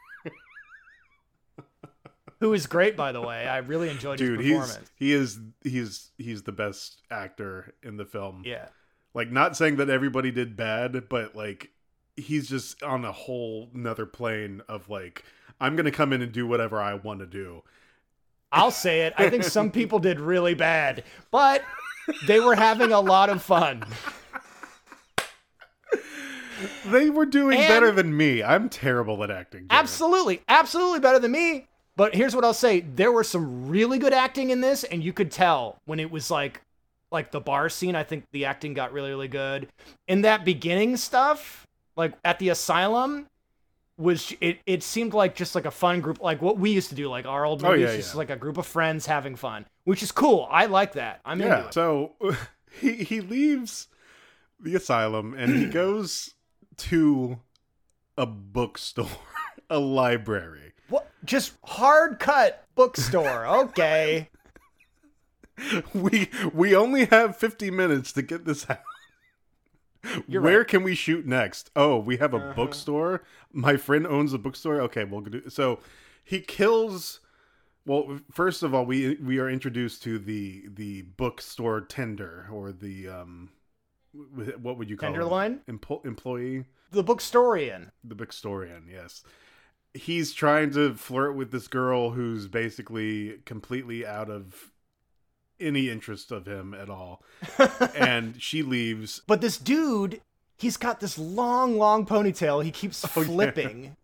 who 2.40 2.54
is 2.54 2.66
great 2.66 2.97
by 2.97 3.12
the 3.12 3.21
way. 3.21 3.47
I 3.47 3.59
really 3.59 3.90
enjoyed 3.90 4.19
Dude, 4.19 4.40
his 4.40 4.49
performance. 4.59 4.90
he 4.97 5.12
is 5.12 5.38
he's 5.62 6.11
he's 6.16 6.42
the 6.42 6.52
best 6.52 7.02
actor 7.11 7.75
in 7.83 7.97
the 7.97 8.04
film. 8.07 8.42
Yeah. 8.47 8.69
Like 9.12 9.30
not 9.30 9.57
saying 9.57 9.76
that 9.76 9.90
everybody 9.90 10.30
did 10.30 10.57
bad, 10.57 11.09
but 11.09 11.35
like 11.37 11.71
he's 12.16 12.49
just 12.49 12.83
on 12.83 13.04
a 13.04 13.12
whole 13.12 13.71
nother 13.75 14.07
plane 14.07 14.62
of 14.69 14.88
like 14.88 15.25
I'm 15.61 15.76
gonna 15.76 15.90
come 15.90 16.12
in 16.12 16.23
and 16.23 16.33
do 16.33 16.47
whatever 16.47 16.80
I 16.80 16.95
want 16.95 17.21
to 17.21 17.26
do. 17.26 17.62
I'll 18.52 18.71
say 18.71 19.02
it. 19.02 19.12
I 19.16 19.28
think 19.30 19.45
some 19.45 19.71
people 19.71 19.99
did 20.00 20.19
really 20.19 20.54
bad, 20.54 21.04
but 21.30 21.62
they 22.26 22.40
were 22.40 22.57
having 22.57 22.90
a 22.92 23.00
lot 23.00 23.28
of 23.30 23.42
fun. 23.42 23.85
They 26.87 27.11
were 27.11 27.26
doing 27.26 27.59
And- 27.59 27.69
better 27.69 27.90
than 27.93 28.17
me. 28.17 28.43
I'm 28.43 28.69
terrible 28.69 29.23
at 29.25 29.31
acting. 29.31 29.61
Jared. 29.69 29.73
Absolutely, 29.73 30.43
absolutely 30.49 31.00
better 31.00 31.19
than 31.19 31.33
me. 31.33 31.67
But 31.97 32.14
here's 32.14 32.35
what 32.35 32.45
I'll 32.45 32.55
say: 32.55 32.81
there 32.81 33.12
were 33.12 33.25
some 33.25 33.69
really 33.69 33.99
good 33.99 34.12
acting 34.12 34.50
in 34.50 34.61
this, 34.61 34.85
and 34.85 35.02
you 35.02 35.12
could 35.12 35.31
tell 35.31 35.79
when 35.85 36.00
it 36.00 36.11
was 36.11 36.31
like, 36.31 36.62
like 37.11 37.31
the 37.31 37.40
bar 37.40 37.69
scene. 37.69 37.95
I 37.95 38.05
think 38.05 38.25
the 38.33 38.45
acting 38.47 38.75
got 38.75 38.93
really, 38.93 39.11
really 39.11 39.29
good. 39.29 39.69
In 40.09 40.23
that 40.23 40.45
beginning 40.45 40.97
stuff, 40.97 41.67
like 41.97 42.14
at 42.25 42.38
the 42.38 42.49
asylum, 42.49 43.26
was 43.99 44.33
it? 44.40 44.61
It 44.67 44.83
seemed 44.83 45.12
like 45.12 45.35
just 45.35 45.55
like 45.55 45.67
a 45.67 45.71
fun 45.71 46.00
group, 46.00 46.23
like 46.23 46.40
what 46.40 46.57
we 46.59 46.70
used 46.70 46.88
to 46.88 46.94
do, 46.94 47.09
like 47.09 47.27
our 47.27 47.44
old 47.44 47.62
Oh, 47.64 47.70
movies, 47.73 47.90
yeah, 47.90 47.96
just 47.96 48.14
yeah. 48.14 48.18
like 48.18 48.31
a 48.31 48.37
group 48.37 48.57
of 48.57 48.66
friends 48.66 49.05
having 49.07 49.37
fun, 49.37 49.66
which 49.85 50.03
is 50.03 50.11
cool. 50.12 50.49
I 50.51 50.66
like 50.66 50.92
that. 50.92 51.20
I'm 51.25 51.40
into 51.42 51.66
it. 51.66 51.75
So 51.75 52.12
he 52.81 52.94
he 53.05 53.20
leaves 53.20 53.88
the 54.59 54.75
asylum 54.75 55.35
and 55.35 55.55
he 55.55 55.66
goes 55.70 56.35
to 56.88 57.40
a 58.16 58.27
bookstore, 58.27 59.09
a 59.71 59.79
library. 59.79 60.73
What? 60.88 61.11
Just 61.25 61.53
hard 61.64 62.19
cut 62.19 62.64
bookstore. 62.75 63.47
Okay. 63.47 64.29
We 65.93 66.31
we 66.55 66.75
only 66.75 67.05
have 67.07 67.37
50 67.37 67.71
minutes 67.71 68.12
to 68.14 68.23
get 68.23 68.47
this 68.47 68.69
out. 68.71 68.79
You're 70.27 70.40
Where 70.40 70.59
right. 70.61 70.66
can 70.69 70.83
we 70.83 70.95
shoot 70.95 71.27
next? 71.27 71.71
Oh, 71.77 71.99
we 71.99 72.16
have 72.16 72.33
a 72.33 72.38
Uh-huh. 72.38 72.53
bookstore. 72.55 73.23
My 73.53 73.77
friend 73.77 74.07
owns 74.07 74.33
a 74.33 74.38
bookstore. 74.38 74.81
Okay, 74.83 75.05
we'll 75.05 75.21
do. 75.21 75.51
So 75.51 75.81
he 76.25 76.40
kills. 76.40 77.21
Well, 77.85 78.21
first 78.33 78.62
of 78.62 78.73
all, 78.75 78.87
we 78.87 79.16
we 79.16 79.38
are 79.38 79.51
introduced 79.51 80.03
to 80.05 80.19
the 80.19 80.64
the 80.66 81.03
bookstore 81.03 81.83
tender 81.83 82.47
or 82.51 82.73
the 82.73 83.09
um, 83.09 83.51
what 84.12 84.77
would 84.79 84.90
you 84.90 84.96
call 84.96 85.11
Tenderloin? 85.11 85.61
Empo- 85.68 86.05
employee, 86.05 86.64
The 86.90 87.05
bookstorian. 87.05 87.90
the 88.05 88.14
bookstorian. 88.16 88.83
Yes, 88.90 89.23
he's 89.94 90.33
trying 90.33 90.70
to 90.73 90.94
flirt 90.94 91.37
with 91.37 91.51
this 91.53 91.68
girl 91.68 92.11
who's 92.11 92.46
basically 92.49 93.38
completely 93.44 94.05
out 94.07 94.31
of 94.31 94.73
any 95.61 95.88
interest 95.90 96.33
of 96.33 96.46
him 96.46 96.73
at 96.75 96.88
all, 96.88 97.23
and 97.94 98.40
she 98.42 98.62
leaves. 98.62 99.23
But 99.27 99.40
this 99.42 99.59
dude, 99.59 100.20
he's 100.59 100.77
got 100.77 101.01
this 101.01 101.18
long, 101.18 101.77
long 101.77 102.07
ponytail. 102.07 102.64
He 102.64 102.70
keeps 102.70 103.05
Oh, 103.16 103.20
yeah. 103.20 103.27
flipping. 103.27 103.96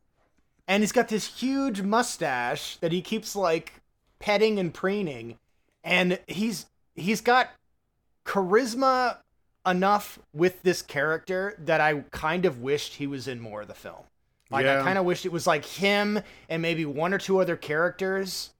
And 0.69 0.83
he's 0.83 0.91
got 0.93 1.07
this 1.09 1.39
huge 1.41 1.81
mustache 1.83 2.77
that 2.79 2.91
he 2.93 3.01
keeps 3.01 3.37
like 3.37 3.75
petting 4.19 4.59
and 4.59 4.75
preening. 4.75 5.39
And 5.85 6.19
he's 6.27 6.67
he's 6.97 7.21
got 7.21 7.51
charisma 8.25 9.19
enough 9.67 10.19
with 10.33 10.63
this 10.63 10.83
character 10.83 11.55
that 11.59 11.81
I 11.81 12.01
kind 12.11 12.45
of 12.45 12.61
wished 12.61 12.95
he 12.95 13.07
was 13.07 13.29
in 13.29 13.41
more 13.41 13.63
of 13.63 13.69
the 13.69 13.75
film. 13.75 14.05
Like 14.51 14.67
I 14.67 14.81
kind 14.83 14.97
of 14.97 15.05
wished 15.05 15.27
it 15.27 15.33
was 15.33 15.47
like 15.47 15.65
him 15.65 16.21
and 16.49 16.63
maybe 16.63 16.85
one 16.85 17.13
or 17.13 17.19
two 17.19 17.41
other 17.41 17.57
characters 17.57 18.51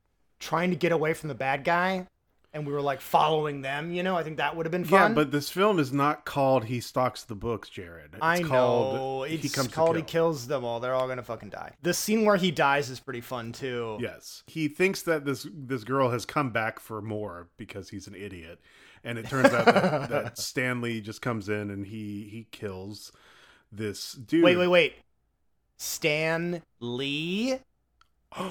trying 0.41 0.71
to 0.71 0.77
get 0.77 0.91
away 0.91 1.15
from 1.15 1.29
the 1.29 1.35
bad 1.35 1.63
guy 1.65 2.09
and 2.57 2.67
we 2.67 2.73
were 2.73 2.81
like 2.81 3.03
following 3.03 3.61
them, 3.61 3.93
you 3.93 4.03
know? 4.03 4.17
I 4.17 4.23
think 4.23 4.39
that 4.39 4.57
would 4.57 4.65
have 4.65 4.71
been 4.71 4.85
fun. 4.87 5.11
Yeah, 5.11 5.15
but 5.15 5.31
this 5.31 5.51
film 5.51 5.79
is 5.79 5.93
not 5.93 6.25
called 6.25 6.65
"He 6.65 6.81
Stalks 6.81 7.23
the 7.23 7.35
Books," 7.35 7.69
Jared. 7.69 8.15
It's 8.15 8.23
I 8.23 8.39
know. 8.39 8.49
called 8.49 9.29
It's 9.29 9.43
"He 9.43 9.49
Comes 9.51 9.69
called 9.69 9.93
to 9.93 10.01
He 10.01 10.05
Kills 10.05 10.47
Them 10.47 10.65
All. 10.65 10.81
They're 10.81 10.95
all 10.95 11.07
gonna 11.07 11.23
fucking 11.23 11.51
die. 11.51 11.73
The 11.83 11.93
scene 11.93 12.25
where 12.25 12.37
he 12.37 12.51
dies 12.51 12.89
is 12.89 12.99
pretty 12.99 13.21
fun 13.21 13.53
too. 13.53 13.99
Yes, 14.01 14.43
he 14.47 14.69
thinks 14.69 15.03
that 15.03 15.27
this 15.27 15.47
this 15.53 15.85
girl 15.85 16.11
has 16.11 16.25
come 16.25 16.51
back 16.51 16.81
for 16.81 17.03
more 17.03 17.49
because 17.59 17.91
he's 17.91 18.07
an 18.07 18.15
idiot, 18.15 18.59
and 19.07 19.19
it 19.19 19.29
turns 19.29 19.53
out 19.55 19.65
that, 19.65 20.11
that 20.11 20.39
Stanley 20.39 21.01
just 21.01 21.23
comes 21.23 21.49
in 21.49 21.71
and 21.71 21.87
he 21.87 22.29
he 22.31 22.49
kills 22.51 23.13
this 23.73 24.13
dude. 24.13 24.45
Wait, 24.45 24.57
wait, 24.57 24.67
wait. 24.69 24.95
Stan 25.79 26.63
Lee? 26.81 27.59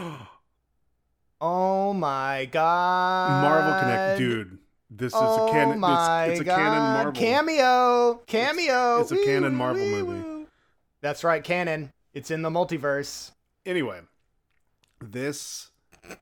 Oh 1.41 1.91
my 1.91 2.47
god. 2.49 3.43
Marvel 3.43 3.79
Connect, 3.81 4.17
dude. 4.17 4.57
This 4.89 5.13
is 5.13 5.19
oh 5.21 5.47
a 5.47 5.51
canon. 5.51 5.79
my 5.79 6.25
It's, 6.27 6.31
it's 6.31 6.41
a 6.41 6.43
god. 6.45 6.55
canon 6.55 6.79
Marvel. 6.79 7.11
Cameo. 7.11 8.21
Cameo. 8.25 9.01
it's 9.01 9.11
a 9.11 9.15
Wee, 9.15 9.25
canon 9.25 9.53
Marvel 9.53 9.83
wee, 9.83 10.01
movie. 10.01 10.47
That's 11.01 11.25
right, 11.25 11.43
canon. 11.43 11.91
It's 12.13 12.31
in 12.31 12.41
the 12.41 12.49
multiverse. 12.49 13.31
Anyway, 13.65 13.99
this 15.01 15.71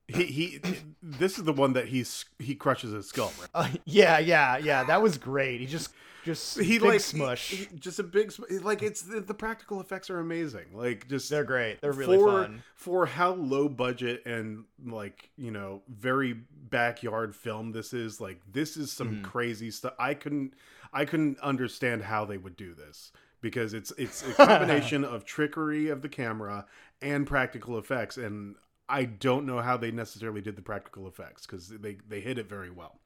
he 0.07 0.23
he 0.23 0.59
this 1.01 1.37
is 1.37 1.43
the 1.43 1.53
one 1.53 1.73
that 1.73 1.87
he's 1.87 2.25
he 2.39 2.55
crushes 2.55 2.91
his 2.93 3.07
skull. 3.07 3.31
Right? 3.39 3.49
Uh, 3.53 3.69
yeah, 3.85 4.19
yeah, 4.19 4.57
yeah. 4.57 4.83
That 4.83 5.01
was 5.01 5.17
great. 5.17 5.59
He 5.59 5.65
just 5.65 5.91
just 6.23 6.57
He 6.59 6.79
big 6.79 6.83
like 6.87 6.99
smush. 7.01 7.49
he- 7.49 7.75
just 7.77 7.99
a 7.99 8.03
big 8.03 8.31
sm- 8.31 8.43
like 8.61 8.81
it's 8.81 9.01
the, 9.01 9.19
the 9.19 9.33
practical 9.33 9.81
effects 9.81 10.09
are 10.09 10.19
amazing. 10.19 10.65
Like 10.73 11.07
just 11.09 11.29
They're 11.29 11.43
great. 11.43 11.81
They're 11.81 11.91
really 11.91 12.17
for, 12.17 12.43
fun. 12.43 12.63
for 12.75 13.05
how 13.05 13.33
low 13.33 13.67
budget 13.67 14.25
and 14.25 14.63
like 14.85 15.29
you 15.37 15.51
know 15.51 15.81
very 15.89 16.33
backyard 16.69 17.35
film 17.35 17.71
this 17.71 17.93
is 17.93 18.19
like 18.21 18.39
this 18.51 18.77
is 18.77 18.91
some 18.91 19.17
Mhm. 19.17 19.23
crazy 19.23 19.69
stuff 19.69 19.93
i 19.99 20.15
couldn't 20.15 20.55
i 20.91 21.05
couldn't 21.05 21.39
understand 21.39 22.01
how 22.01 22.25
they 22.25 22.37
would 22.37 22.55
do 22.57 22.73
this 22.73 23.11
because 23.41 23.75
it's 23.75 23.91
it's 23.97 24.27
a 24.27 24.33
combination 24.33 25.03
of 25.03 25.23
trickery 25.23 25.89
of 25.89 26.01
the 26.01 26.09
camera 26.09 26.65
and 27.01 27.27
practical 27.27 27.77
effects 27.77 28.17
and 28.17 28.55
i 28.93 29.03
don't 29.05 29.45
know 29.45 29.59
how 29.61 29.75
they 29.77 29.91
necessarily 29.91 30.41
did 30.41 30.55
the 30.55 30.61
practical 30.61 31.07
effects 31.07 31.45
because 31.45 31.67
they 31.69 31.97
they 32.07 32.19
hit 32.21 32.37
it 32.37 32.47
very 32.47 32.69
well 32.71 32.99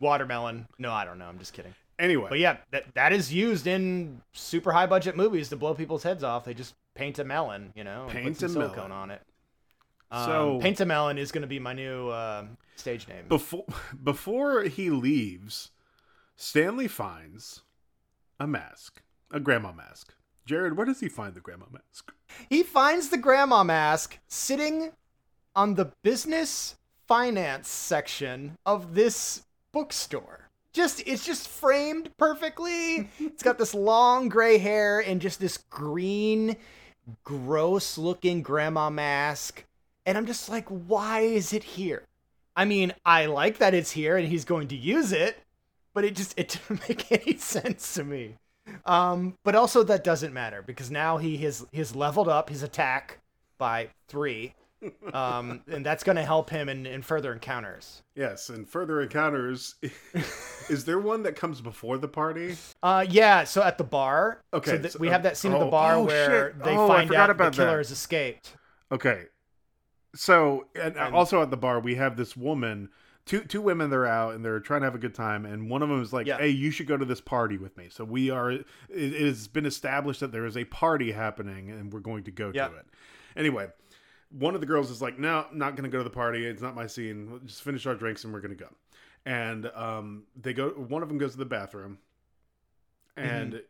Watermelon. 0.00 0.66
No, 0.80 0.90
I 0.90 1.04
don't 1.04 1.18
know. 1.18 1.26
I'm 1.26 1.38
just 1.38 1.52
kidding. 1.52 1.74
anyway 1.96 2.26
But 2.28 2.40
yeah, 2.40 2.56
that 2.72 2.92
that 2.94 3.12
is 3.12 3.32
used 3.32 3.68
in 3.68 4.20
super 4.32 4.72
high 4.72 4.86
budget 4.86 5.16
movies 5.16 5.48
to 5.50 5.56
blow 5.56 5.74
people's 5.74 6.02
heads 6.02 6.24
off. 6.24 6.44
They 6.44 6.54
just 6.54 6.74
paint 6.94 7.20
a 7.20 7.24
melon, 7.24 7.72
you 7.76 7.84
know, 7.84 8.06
Paint 8.10 8.36
some 8.38 8.50
a 8.50 8.52
silicone 8.52 8.88
melon. 8.88 8.92
on 8.92 9.10
it. 9.12 9.22
Um, 10.10 10.24
So- 10.24 10.58
paint 10.60 10.80
a 10.80 10.86
melon 10.86 11.18
is 11.18 11.30
going 11.30 11.42
to 11.42 11.46
be 11.48 11.60
my 11.60 11.72
new 11.72 12.08
uh, 12.08 12.46
stage 12.74 13.06
name. 13.06 13.26
before 13.28 13.64
before 14.02 14.62
he 14.64 14.90
leaves 14.90 15.70
stanley 16.34 16.88
finds 16.88 17.60
a 18.40 18.46
mask 18.46 19.02
a 19.30 19.38
grandma 19.38 19.70
mask 19.72 20.14
jared 20.46 20.76
where 20.76 20.86
does 20.86 20.98
he 21.00 21.08
find 21.08 21.34
the 21.34 21.40
grandma 21.40 21.66
mask 21.72 22.12
he 22.48 22.62
finds 22.64 23.10
the 23.10 23.18
grandma 23.18 23.62
mask 23.62 24.18
sitting 24.26 24.90
on 25.54 25.74
the 25.74 25.92
business 26.02 26.76
finance 27.06 27.68
section 27.68 28.56
of 28.64 28.94
this 28.94 29.42
bookstore. 29.72 30.48
just 30.72 31.02
it's 31.06 31.26
just 31.26 31.48
framed 31.48 32.10
perfectly. 32.16 33.08
It's 33.20 33.42
got 33.42 33.58
this 33.58 33.74
long 33.74 34.28
gray 34.28 34.58
hair 34.58 35.00
and 35.00 35.20
just 35.20 35.40
this 35.40 35.58
green, 35.58 36.56
gross 37.24 37.98
looking 37.98 38.42
grandma 38.42 38.88
mask. 38.88 39.64
And 40.06 40.16
I'm 40.16 40.26
just 40.26 40.48
like, 40.48 40.68
why 40.68 41.20
is 41.20 41.52
it 41.52 41.62
here? 41.64 42.04
I 42.56 42.64
mean, 42.64 42.92
I 43.04 43.26
like 43.26 43.58
that 43.58 43.74
it's 43.74 43.92
here 43.92 44.16
and 44.16 44.28
he's 44.28 44.44
going 44.44 44.68
to 44.68 44.76
use 44.76 45.12
it, 45.12 45.38
but 45.94 46.04
it 46.04 46.14
just 46.14 46.38
it 46.38 46.48
didn't 46.68 46.88
make 46.88 47.12
any 47.12 47.36
sense 47.38 47.94
to 47.94 48.04
me. 48.04 48.36
Um, 48.86 49.34
but 49.44 49.54
also 49.54 49.82
that 49.82 50.04
doesn't 50.04 50.32
matter 50.32 50.62
because 50.62 50.90
now 50.90 51.18
he 51.18 51.36
has 51.38 51.66
he's 51.72 51.94
leveled 51.94 52.28
up 52.28 52.48
his 52.48 52.62
attack 52.62 53.18
by 53.58 53.88
three. 54.08 54.54
Um, 55.12 55.62
and 55.70 55.84
that's 55.86 56.02
going 56.04 56.16
to 56.16 56.24
help 56.24 56.50
him 56.50 56.68
in, 56.68 56.86
in 56.86 57.02
further 57.02 57.32
encounters. 57.32 58.02
Yes, 58.14 58.48
and 58.48 58.68
further 58.68 59.00
encounters. 59.02 59.74
is 60.68 60.84
there 60.84 60.98
one 60.98 61.22
that 61.24 61.36
comes 61.36 61.60
before 61.60 61.98
the 61.98 62.08
party? 62.08 62.56
Uh, 62.82 63.04
yeah. 63.08 63.44
So 63.44 63.62
at 63.62 63.78
the 63.78 63.84
bar. 63.84 64.42
Okay, 64.52 64.72
So 64.72 64.78
th- 64.78 64.92
so- 64.92 64.98
we 64.98 65.08
have 65.08 65.22
that 65.24 65.36
scene 65.36 65.52
at 65.52 65.58
the 65.60 65.66
oh, 65.66 65.70
bar 65.70 65.94
oh, 65.96 66.04
where 66.04 66.50
shit. 66.52 66.64
they 66.64 66.76
Oh, 66.76 66.88
find 66.88 67.12
out 67.14 67.30
about 67.30 67.52
the 67.52 67.58
killer 67.58 67.70
that. 67.72 67.76
has 67.78 67.90
escaped. 67.90 68.56
Okay. 68.90 69.24
So, 70.14 70.66
and, 70.74 70.96
And- 70.96 71.14
also 71.14 71.42
at 71.42 71.50
the 71.50 71.56
bar, 71.56 71.80
we 71.80 71.94
have 71.96 72.16
this 72.16 72.36
woman. 72.36 72.90
Two 73.24 73.44
two 73.44 73.62
women. 73.62 73.88
They're 73.88 74.04
out 74.06 74.34
and 74.34 74.44
they're 74.44 74.58
trying 74.58 74.80
to 74.80 74.86
have 74.86 74.96
a 74.96 74.98
good 74.98 75.14
time, 75.14 75.46
and 75.46 75.70
one 75.70 75.80
of 75.80 75.88
them 75.88 76.02
is 76.02 76.12
like, 76.12 76.26
Yeah. 76.26 76.38
"Hey, 76.38 76.48
you 76.48 76.72
should 76.72 76.88
go 76.88 76.96
to 76.96 77.04
this 77.04 77.20
party 77.20 77.56
with 77.56 77.76
me." 77.76 77.86
So 77.88 78.02
we 78.04 78.30
are. 78.30 78.50
It, 78.50 78.66
it 78.90 79.12
has 79.20 79.46
been 79.46 79.64
established 79.64 80.18
that 80.20 80.32
there 80.32 80.44
is 80.44 80.56
a 80.56 80.64
party 80.64 81.12
happening, 81.12 81.70
and 81.70 81.92
we're 81.92 82.00
going 82.00 82.24
to 82.24 82.32
go 82.32 82.50
Yeah. 82.52 82.66
to 82.66 82.74
it. 82.78 82.86
Anyway, 83.36 83.68
one 84.38 84.54
of 84.54 84.60
the 84.60 84.66
girls 84.66 84.90
is 84.90 85.02
like, 85.02 85.18
"No, 85.18 85.46
I'm 85.50 85.58
not 85.58 85.76
going 85.76 85.84
to 85.84 85.90
go 85.90 85.98
to 85.98 86.04
the 86.04 86.10
party. 86.10 86.44
It's 86.46 86.62
not 86.62 86.74
my 86.74 86.86
scene. 86.86 87.30
We'll 87.30 87.40
just 87.40 87.62
finish 87.62 87.86
our 87.86 87.94
drinks 87.94 88.24
and 88.24 88.32
we're 88.32 88.40
going 88.40 88.56
to 88.56 88.64
go." 88.64 88.70
And 89.24 89.70
um, 89.74 90.24
they 90.40 90.52
go. 90.52 90.70
One 90.70 91.02
of 91.02 91.08
them 91.08 91.18
goes 91.18 91.32
to 91.32 91.38
the 91.38 91.44
bathroom, 91.44 91.98
and 93.16 93.62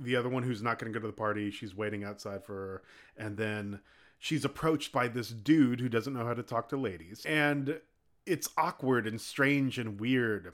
the 0.00 0.16
other 0.16 0.28
one 0.28 0.42
who's 0.42 0.62
not 0.62 0.78
going 0.78 0.92
to 0.92 0.98
go 0.98 1.02
to 1.02 1.08
the 1.08 1.12
party, 1.12 1.50
she's 1.50 1.74
waiting 1.74 2.04
outside 2.04 2.44
for 2.44 2.54
her, 2.54 2.82
and 3.16 3.36
then 3.36 3.80
she's 4.18 4.44
approached 4.44 4.92
by 4.92 5.08
this 5.08 5.28
dude 5.28 5.80
who 5.80 5.88
doesn't 5.88 6.14
know 6.14 6.24
how 6.24 6.34
to 6.34 6.42
talk 6.42 6.68
to 6.68 6.76
ladies, 6.76 7.24
and 7.26 7.80
it's 8.26 8.48
awkward 8.56 9.06
and 9.06 9.20
strange 9.20 9.78
and 9.78 10.00
weird. 10.00 10.52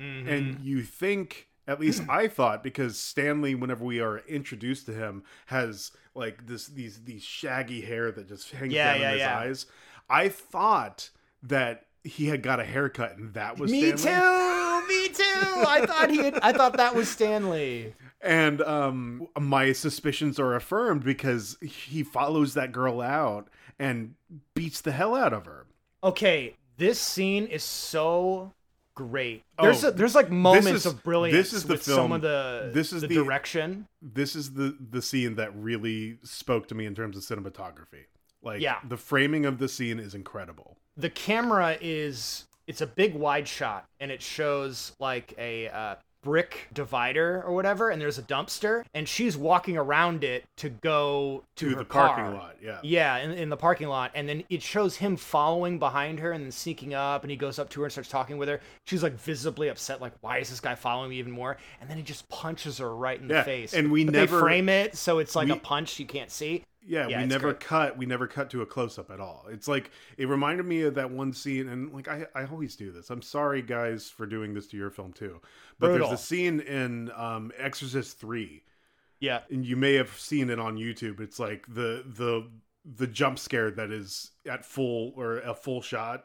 Mm-hmm. 0.00 0.28
And 0.28 0.60
you 0.60 0.82
think, 0.82 1.48
at 1.66 1.80
least 1.80 2.02
I 2.08 2.28
thought, 2.28 2.62
because 2.62 2.98
Stanley, 2.98 3.54
whenever 3.54 3.84
we 3.84 4.00
are 4.00 4.18
introduced 4.28 4.86
to 4.86 4.92
him, 4.92 5.24
has 5.46 5.90
like 6.14 6.46
this 6.46 6.66
these 6.66 7.02
these 7.04 7.22
shaggy 7.22 7.80
hair 7.80 8.10
that 8.12 8.28
just 8.28 8.50
hangs 8.52 8.72
Yeah, 8.72 8.92
down 8.92 9.00
yeah, 9.00 9.06
in 9.08 9.12
his 9.14 9.20
yeah. 9.20 9.38
eyes. 9.38 9.66
I 10.08 10.28
thought 10.28 11.10
that 11.42 11.86
he 12.04 12.26
had 12.26 12.42
got 12.42 12.60
a 12.60 12.64
haircut 12.64 13.16
and 13.16 13.34
that 13.34 13.58
was 13.58 13.70
Me 13.72 13.96
Stanley. 13.96 14.20
too. 14.22 14.88
Me 14.88 15.08
too. 15.08 15.64
I 15.66 15.84
thought 15.86 16.10
he. 16.10 16.18
Had, 16.18 16.38
I 16.40 16.52
thought 16.52 16.76
that 16.76 16.94
was 16.94 17.08
Stanley. 17.08 17.94
And 18.20 18.62
um, 18.62 19.26
my 19.38 19.72
suspicions 19.72 20.38
are 20.38 20.54
affirmed 20.54 21.02
because 21.04 21.56
he 21.60 22.02
follows 22.04 22.54
that 22.54 22.70
girl 22.72 23.00
out 23.00 23.48
and 23.78 24.14
beats 24.54 24.80
the 24.80 24.92
hell 24.92 25.14
out 25.16 25.32
of 25.32 25.46
her. 25.46 25.66
Okay, 26.04 26.54
this 26.76 27.00
scene 27.00 27.46
is 27.46 27.64
so 27.64 28.52
great. 28.96 29.44
There's 29.62 29.84
Oh, 29.84 29.88
a, 29.88 29.90
there's 29.92 30.16
like 30.16 30.30
moments 30.30 30.68
is- 30.70 30.86
of 30.86 31.04
brilliance. 31.04 31.36
this 31.36 31.52
is 31.52 31.64
the 31.64 31.74
with 31.74 31.84
some 31.84 32.10
of 32.10 32.22
the 32.22 32.70
this 32.74 32.92
is 32.92 33.02
the, 33.02 33.06
the- 33.08 33.14
direction. 33.14 33.86
This 34.02 34.34
is 34.34 34.54
the 34.54 34.76
the 34.90 35.00
scene 35.00 35.36
that 35.36 35.54
really 35.54 36.18
spoke 36.24 36.66
to 36.68 36.74
me 36.74 36.86
in 36.86 36.94
terms 36.96 37.16
of 37.16 37.22
cinematography. 37.22 38.06
Like 38.42 38.60
Yeah. 38.60 38.78
the 38.88 38.96
framing 38.96 39.46
of 39.46 39.58
the 39.58 39.68
scene 39.68 40.00
is 40.00 40.14
incredible. 40.14 40.76
the 40.96 41.10
camera 41.10 41.76
is 41.80 42.46
it's 42.66 42.80
a 42.80 42.86
big 42.86 43.14
wide 43.14 43.46
shot 43.46 43.86
and 44.00 44.10
it 44.10 44.20
shows 44.22 44.92
like 44.98 45.34
a 45.38 45.68
uh, 45.68 45.94
brick 46.30 46.66
divider 46.74 47.40
or 47.46 47.54
whatever 47.54 47.90
and 47.90 48.02
there's 48.02 48.18
a 48.18 48.22
dumpster 48.22 48.84
and 48.94 49.08
she's 49.08 49.36
walking 49.36 49.76
around 49.76 50.24
it 50.24 50.42
to 50.56 50.68
go 50.68 51.44
to, 51.54 51.70
To 51.70 51.76
the 51.76 51.84
parking 51.84 52.24
car. 52.24 52.34
lot, 52.34 52.56
yeah. 52.60 52.80
yeah 52.82 53.18
in, 53.18 53.30
in 53.30 53.48
the 53.48 53.56
parking 53.56 53.86
lot 53.86 54.10
and 54.16 54.28
then 54.28 54.42
it 54.50 54.60
shows 54.60 54.96
him 54.96 55.16
following 55.16 55.78
behind 55.78 56.18
her 56.18 56.32
and 56.32 56.42
then 56.42 56.50
sneaking 56.50 56.94
up 56.94 57.22
and 57.22 57.30
he 57.30 57.36
goes 57.36 57.60
up 57.60 57.70
to 57.70 57.80
her 57.80 57.86
and 57.86 57.92
starts 57.92 58.08
talking 58.10 58.38
with 58.38 58.48
her 58.48 58.58
she's 58.86 59.04
like 59.04 59.12
visibly 59.20 59.68
upset 59.68 60.00
like 60.00 60.14
why 60.20 60.38
is 60.38 60.50
this 60.50 60.58
guy 60.58 60.74
following 60.74 61.10
me 61.10 61.16
even 61.20 61.30
more 61.30 61.58
and 61.80 61.88
then 61.88 61.96
he 61.96 62.02
just 62.02 62.28
punches 62.28 62.78
her 62.78 62.92
right 62.96 63.20
in 63.20 63.28
Yeah, 63.30 63.36
the 63.38 63.44
face 63.44 63.72
and 63.72 63.92
we 63.92 64.04
But 64.04 64.14
never- 64.14 64.36
they 64.38 64.42
frame 64.42 64.68
it 64.68 64.96
so 64.96 65.20
it's 65.20 65.36
like 65.36 65.46
we- 65.46 65.52
a 65.52 65.56
punch 65.56 66.00
you 66.00 66.06
can't 66.06 66.32
see 66.32 66.64
Yeah, 66.86 67.08
Yeah, 67.08 67.20
we 67.20 67.26
never 67.26 67.48
great. 67.52 67.60
cut. 67.60 67.96
We 67.96 68.06
never 68.06 68.26
cut 68.26 68.50
to 68.50 68.62
a 68.62 68.66
close 68.66 68.98
up 68.98 69.10
at 69.10 69.20
all. 69.20 69.46
It's 69.50 69.68
like 69.68 69.90
it 70.16 70.28
reminded 70.28 70.66
me 70.66 70.82
of 70.82 70.94
that 70.94 71.10
one 71.10 71.32
scene, 71.32 71.68
and 71.68 71.92
like 71.92 72.08
I, 72.08 72.26
I 72.34 72.44
always 72.46 72.76
do 72.76 72.92
this. 72.92 73.10
I'm 73.10 73.22
sorry, 73.22 73.62
guys, 73.62 74.08
for 74.08 74.26
doing 74.26 74.54
this 74.54 74.66
to 74.68 74.76
your 74.76 74.90
film 74.90 75.12
too. 75.12 75.40
But 75.78 75.88
Brutal. 75.88 76.08
there's 76.08 76.20
a 76.20 76.22
scene 76.22 76.60
in 76.60 77.10
um, 77.16 77.52
Exorcist 77.58 78.18
Three, 78.20 78.62
yeah 79.20 79.40
and 79.50 79.64
you 79.64 79.76
may 79.76 79.94
have 79.94 80.10
seen 80.18 80.50
it 80.50 80.58
on 80.60 80.76
YouTube. 80.76 81.20
It's 81.20 81.38
like 81.38 81.66
the 81.68 82.04
the 82.06 82.48
the 82.84 83.06
jump 83.06 83.38
scare 83.38 83.70
that 83.72 83.90
is 83.90 84.30
at 84.48 84.64
full 84.64 85.12
or 85.16 85.38
a 85.38 85.54
full 85.54 85.82
shot. 85.82 86.24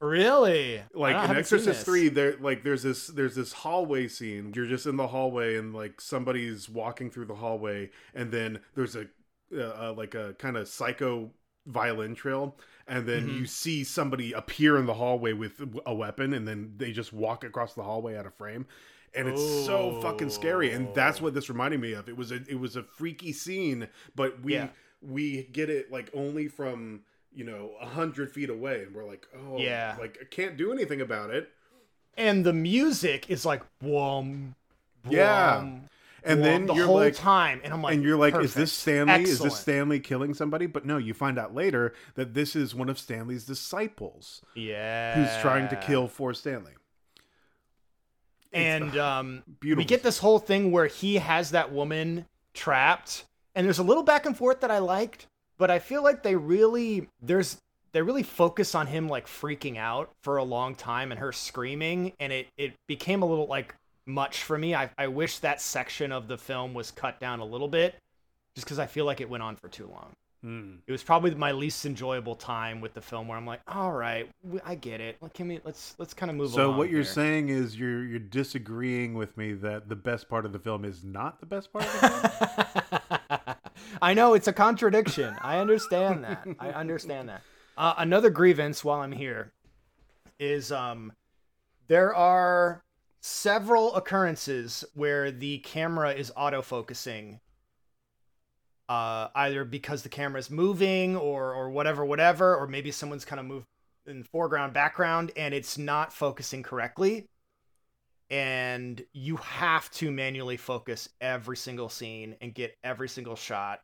really 0.00 0.82
Like 0.94 1.16
in 1.30 1.36
Exorcist. 1.36 1.84
Three, 1.84 2.08
there 2.08 2.36
like 2.40 2.62
there's 2.62 2.82
this 2.82 3.08
there's 3.08 3.34
this 3.34 3.52
hallway 3.52 4.08
scene. 4.08 4.52
You're 4.54 4.66
just 4.66 4.86
in 4.86 4.96
the 4.96 5.08
hallway, 5.08 5.56
and 5.56 5.74
like 5.74 6.00
somebody's 6.00 6.68
walking 6.68 7.10
through 7.10 7.26
the 7.26 7.34
hallway, 7.34 7.90
and 8.14 8.30
then 8.32 8.60
there's 8.74 8.96
a 8.96 9.06
uh, 9.54 9.60
uh, 9.88 9.94
like 9.96 10.14
a 10.14 10.34
kind 10.38 10.56
of 10.56 10.68
psycho 10.68 11.30
violin 11.66 12.14
trail, 12.14 12.56
and 12.86 13.06
then 13.06 13.28
Mhm. 13.28 13.38
you 13.38 13.46
see 13.46 13.84
somebody 13.84 14.32
appear 14.32 14.76
in 14.78 14.86
the 14.86 14.94
hallway 14.94 15.32
with 15.32 15.60
a 15.86 15.94
weapon, 15.94 16.32
and 16.34 16.48
then 16.48 16.74
they 16.76 16.92
just 16.92 17.12
walk 17.12 17.44
across 17.44 17.74
the 17.74 17.82
hallway 17.82 18.16
out 18.16 18.26
of 18.26 18.34
frame. 18.34 18.66
And 19.14 19.28
it's 19.28 19.42
so 19.66 20.00
fucking 20.02 20.30
scary, 20.30 20.70
and 20.70 20.94
that's 20.94 21.20
what 21.20 21.34
this 21.34 21.48
reminded 21.48 21.80
me 21.80 21.92
of. 21.94 22.08
It 22.08 22.16
was 22.16 22.30
a 22.30 22.36
it 22.48 22.60
was 22.60 22.76
a 22.76 22.82
freaky 22.84 23.32
scene, 23.32 23.88
but 24.14 24.40
we 24.40 24.54
Yeah. 24.54 24.68
we 25.02 25.44
get 25.44 25.68
it 25.68 25.90
like 25.90 26.10
only 26.14 26.46
from 26.48 27.02
you 27.32 27.44
know 27.44 27.72
a 27.80 27.86
hundred 27.86 28.30
feet 28.32 28.50
away, 28.50 28.82
and 28.84 28.94
we're 28.94 29.04
like, 29.04 29.26
oh, 29.34 29.58
Yeah. 29.58 29.96
like 29.98 30.18
I 30.20 30.24
can't 30.24 30.56
do 30.56 30.72
anything 30.72 31.00
about 31.00 31.30
it. 31.30 31.50
and 32.16 32.44
the 32.44 32.52
music 32.52 33.30
is 33.30 33.44
like 33.46 33.62
boom, 33.80 34.54
Yeah. 35.08 35.80
And 36.22 36.44
then 36.44 36.66
the 36.66 36.74
you're 36.74 36.86
whole 36.86 36.96
like, 36.96 37.14
time, 37.14 37.60
and 37.64 37.72
I'm 37.72 37.82
like, 37.82 37.94
and 37.94 38.02
you're 38.02 38.16
like, 38.16 38.34
is 38.36 38.54
this 38.54 38.72
Stanley? 38.72 39.22
Is 39.22 39.30
Excellent. 39.30 39.52
this 39.52 39.60
Stanley 39.60 40.00
killing 40.00 40.34
somebody? 40.34 40.66
But 40.66 40.84
no, 40.84 40.98
you 40.98 41.14
find 41.14 41.38
out 41.38 41.54
later 41.54 41.94
that 42.14 42.34
this 42.34 42.54
is 42.54 42.74
one 42.74 42.88
of 42.88 42.98
Stanley's 42.98 43.44
disciples 43.44 44.42
Yeah, 44.54 45.14
who's 45.14 45.42
trying 45.42 45.68
to 45.68 45.76
kill 45.76 46.08
for 46.08 46.34
Stanley. 46.34 46.72
And 48.52 48.96
um, 48.98 49.42
Beautiful. 49.60 49.80
we 49.80 49.84
get 49.84 50.02
this 50.02 50.18
whole 50.18 50.38
thing 50.38 50.72
where 50.72 50.86
he 50.86 51.16
has 51.16 51.52
that 51.52 51.72
woman 51.72 52.26
trapped, 52.52 53.24
and 53.54 53.64
there's 53.64 53.78
a 53.78 53.84
little 53.84 54.02
back 54.02 54.26
and 54.26 54.36
forth 54.36 54.60
that 54.60 54.70
I 54.70 54.78
liked, 54.78 55.26
but 55.56 55.70
I 55.70 55.78
feel 55.78 56.02
like 56.02 56.22
they 56.22 56.34
really 56.34 57.08
there's 57.22 57.58
they 57.92 58.02
really 58.02 58.22
focus 58.22 58.74
on 58.74 58.86
him 58.86 59.08
like 59.08 59.26
freaking 59.26 59.76
out 59.76 60.10
for 60.22 60.36
a 60.36 60.44
long 60.44 60.74
time 60.74 61.12
and 61.12 61.20
her 61.20 61.32
screaming, 61.32 62.12
and 62.18 62.32
it 62.32 62.48
it 62.56 62.72
became 62.88 63.22
a 63.22 63.26
little 63.26 63.46
like 63.46 63.74
much 64.06 64.42
for 64.42 64.58
me. 64.58 64.74
I 64.74 64.90
I 64.98 65.08
wish 65.08 65.38
that 65.38 65.60
section 65.60 66.12
of 66.12 66.28
the 66.28 66.38
film 66.38 66.74
was 66.74 66.90
cut 66.90 67.20
down 67.20 67.40
a 67.40 67.44
little 67.44 67.68
bit, 67.68 67.94
just 68.54 68.66
because 68.66 68.78
I 68.78 68.86
feel 68.86 69.04
like 69.04 69.20
it 69.20 69.28
went 69.28 69.42
on 69.42 69.56
for 69.56 69.68
too 69.68 69.86
long. 69.86 70.12
Hmm. 70.42 70.76
it 70.86 70.92
was 70.92 71.02
probably 71.02 71.34
my 71.34 71.52
least 71.52 71.84
enjoyable 71.84 72.34
time 72.34 72.80
with 72.80 72.94
the 72.94 73.02
film 73.02 73.28
where 73.28 73.36
I'm 73.36 73.44
like, 73.44 73.60
"All 73.68 73.92
right, 73.92 74.26
I 74.64 74.74
get 74.74 74.98
it. 75.02 75.18
Can 75.34 75.48
we 75.48 75.60
let's 75.64 75.94
let's 75.98 76.14
kind 76.14 76.30
of 76.30 76.36
move 76.36 76.46
on. 76.46 76.54
So 76.54 76.70
what 76.70 76.88
you're 76.88 77.02
here." 77.02 77.12
saying 77.12 77.50
is 77.50 77.78
you're 77.78 78.04
you're 78.04 78.18
disagreeing 78.18 79.12
with 79.12 79.36
me 79.36 79.52
that 79.52 79.90
the 79.90 79.96
best 79.96 80.30
part 80.30 80.46
of 80.46 80.52
the 80.52 80.58
film 80.58 80.86
is 80.86 81.04
not 81.04 81.40
the 81.40 81.46
best 81.46 81.70
part 81.70 81.84
of 81.84 81.92
the 81.92 82.28
film. 83.18 83.56
I 84.02 84.14
know 84.14 84.32
it's 84.32 84.48
a 84.48 84.52
contradiction. 84.54 85.36
I 85.42 85.58
understand 85.58 86.24
that. 86.24 86.46
I 86.58 86.70
understand 86.70 87.28
that. 87.28 87.42
Uh, 87.76 87.94
another 87.98 88.30
grievance 88.30 88.82
while 88.82 89.00
I'm 89.00 89.12
here 89.12 89.52
is 90.38 90.72
um 90.72 91.12
there 91.88 92.14
are 92.14 92.82
several 93.20 93.94
occurrences 93.94 94.84
where 94.94 95.30
the 95.30 95.58
camera 95.58 96.12
is 96.12 96.32
autofocusing 96.36 97.38
uh 98.88 99.28
either 99.34 99.64
because 99.64 100.02
the 100.02 100.08
camera 100.08 100.38
is 100.38 100.50
moving 100.50 101.16
or 101.16 101.54
or 101.54 101.70
whatever 101.70 102.04
whatever 102.04 102.56
or 102.56 102.66
maybe 102.66 102.90
someone's 102.90 103.24
kind 103.24 103.38
of 103.38 103.46
moved 103.46 103.66
in 104.06 104.24
foreground 104.24 104.72
background 104.72 105.30
and 105.36 105.54
it's 105.54 105.78
not 105.78 106.12
focusing 106.12 106.62
correctly. 106.62 107.26
And 108.28 109.02
you 109.12 109.36
have 109.36 109.90
to 109.92 110.10
manually 110.10 110.56
focus 110.56 111.08
every 111.20 111.56
single 111.56 111.88
scene 111.88 112.36
and 112.40 112.54
get 112.54 112.76
every 112.84 113.08
single 113.08 113.34
shot 113.34 113.80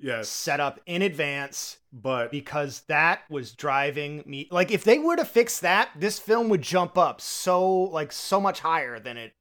yes, 0.00 0.28
set 0.28 0.60
up 0.60 0.80
in 0.86 1.02
advance 1.02 1.78
but 1.92 2.30
because 2.30 2.82
that 2.82 3.22
was 3.28 3.52
driving 3.52 4.22
me 4.26 4.48
like 4.50 4.70
if 4.70 4.84
they 4.84 4.98
were 4.98 5.16
to 5.16 5.24
fix 5.24 5.58
that 5.60 5.90
this 5.96 6.18
film 6.18 6.48
would 6.48 6.62
jump 6.62 6.96
up 6.96 7.20
so 7.20 7.68
like 7.68 8.12
so 8.12 8.40
much 8.40 8.60
higher 8.60 9.00
than 9.00 9.16
it 9.16 9.32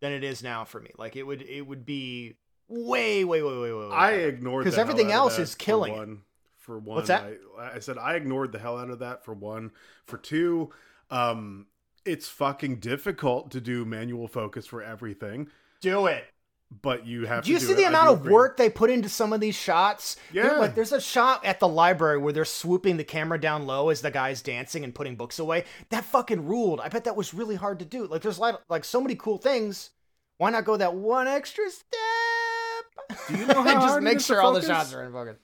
than 0.00 0.12
it 0.12 0.22
is 0.22 0.42
now 0.42 0.64
for 0.64 0.80
me 0.80 0.90
like 0.98 1.16
it 1.16 1.22
would 1.22 1.42
it 1.42 1.62
would 1.62 1.86
be 1.86 2.36
way 2.68 3.24
way 3.24 3.42
way 3.42 3.58
way 3.58 3.72
way, 3.72 3.86
way 3.86 3.94
I 3.94 4.12
ignored 4.12 4.64
'Cause 4.64 4.74
the 4.74 4.82
hell 4.82 4.90
everything 4.90 5.12
else 5.12 5.38
is 5.38 5.54
for 5.54 5.58
killing 5.58 5.92
it. 5.92 5.96
one. 5.96 6.22
For 6.56 6.78
one, 6.78 6.96
What's 6.96 7.08
that? 7.08 7.24
I, 7.58 7.76
I 7.76 7.78
said 7.78 7.96
I 7.96 8.14
ignored 8.16 8.52
the 8.52 8.58
hell 8.58 8.76
out 8.76 8.90
of 8.90 8.98
that 8.98 9.24
for 9.24 9.32
one. 9.32 9.70
For 10.04 10.18
two, 10.18 10.70
um, 11.10 11.68
it's 12.04 12.28
fucking 12.28 12.80
difficult 12.80 13.50
to 13.52 13.60
do 13.62 13.86
manual 13.86 14.28
focus 14.28 14.66
for 14.66 14.82
everything, 14.82 15.48
Do 15.80 16.06
it. 16.06 16.26
But 16.70 17.06
you 17.06 17.24
have 17.26 17.44
Do 17.44 17.52
you 17.52 17.58
to 17.58 17.64
see 17.64 17.72
it. 17.72 17.76
the 17.76 17.84
I 17.86 17.88
amount 17.88 18.08
of 18.10 18.26
work 18.26 18.56
they 18.58 18.68
put 18.68 18.90
into 18.90 19.08
some 19.08 19.32
of 19.32 19.40
these 19.40 19.54
shots? 19.54 20.16
There- 20.32 20.44
Yeah. 20.44 20.58
like 20.58 20.74
there's 20.74 20.92
a 20.92 21.00
shot 21.00 21.44
at 21.44 21.60
the 21.60 21.68
library 21.68 22.18
where 22.18 22.32
they're 22.32 22.44
swooping 22.44 22.96
the 22.98 23.04
camera 23.04 23.40
down 23.40 23.66
low 23.66 23.88
as 23.88 24.02
the 24.02 24.10
guy's 24.10 24.42
dancing 24.42 24.84
and 24.84 24.94
putting 24.94 25.16
books 25.16 25.38
away. 25.38 25.64
That 25.90 26.04
fucking 26.04 26.46
ruled. 26.46 26.80
I 26.80 26.88
bet 26.88 27.04
that 27.04 27.16
was 27.16 27.32
really 27.32 27.56
hard 27.56 27.78
to 27.78 27.84
do. 27.84 28.06
Like 28.06 28.22
there's 28.22 28.38
like, 28.38 28.56
like 28.68 28.84
so 28.84 29.00
many 29.00 29.14
cool 29.14 29.38
things. 29.38 29.90
Why 30.36 30.50
not 30.50 30.64
go 30.64 30.76
that 30.76 30.94
one 30.94 31.26
extra 31.26 31.64
step? 31.70 33.18
Do 33.28 33.36
you 33.38 33.46
know 33.46 33.54
how 33.54 33.60
and 33.62 33.70
just 33.80 33.86
hard 33.88 34.02
it 34.02 34.04
make 34.04 34.20
sure 34.20 34.40
all 34.42 34.52
the 34.52 34.62
shots 34.62 34.92
are 34.92 35.02
in 35.04 35.12
focus. 35.12 35.36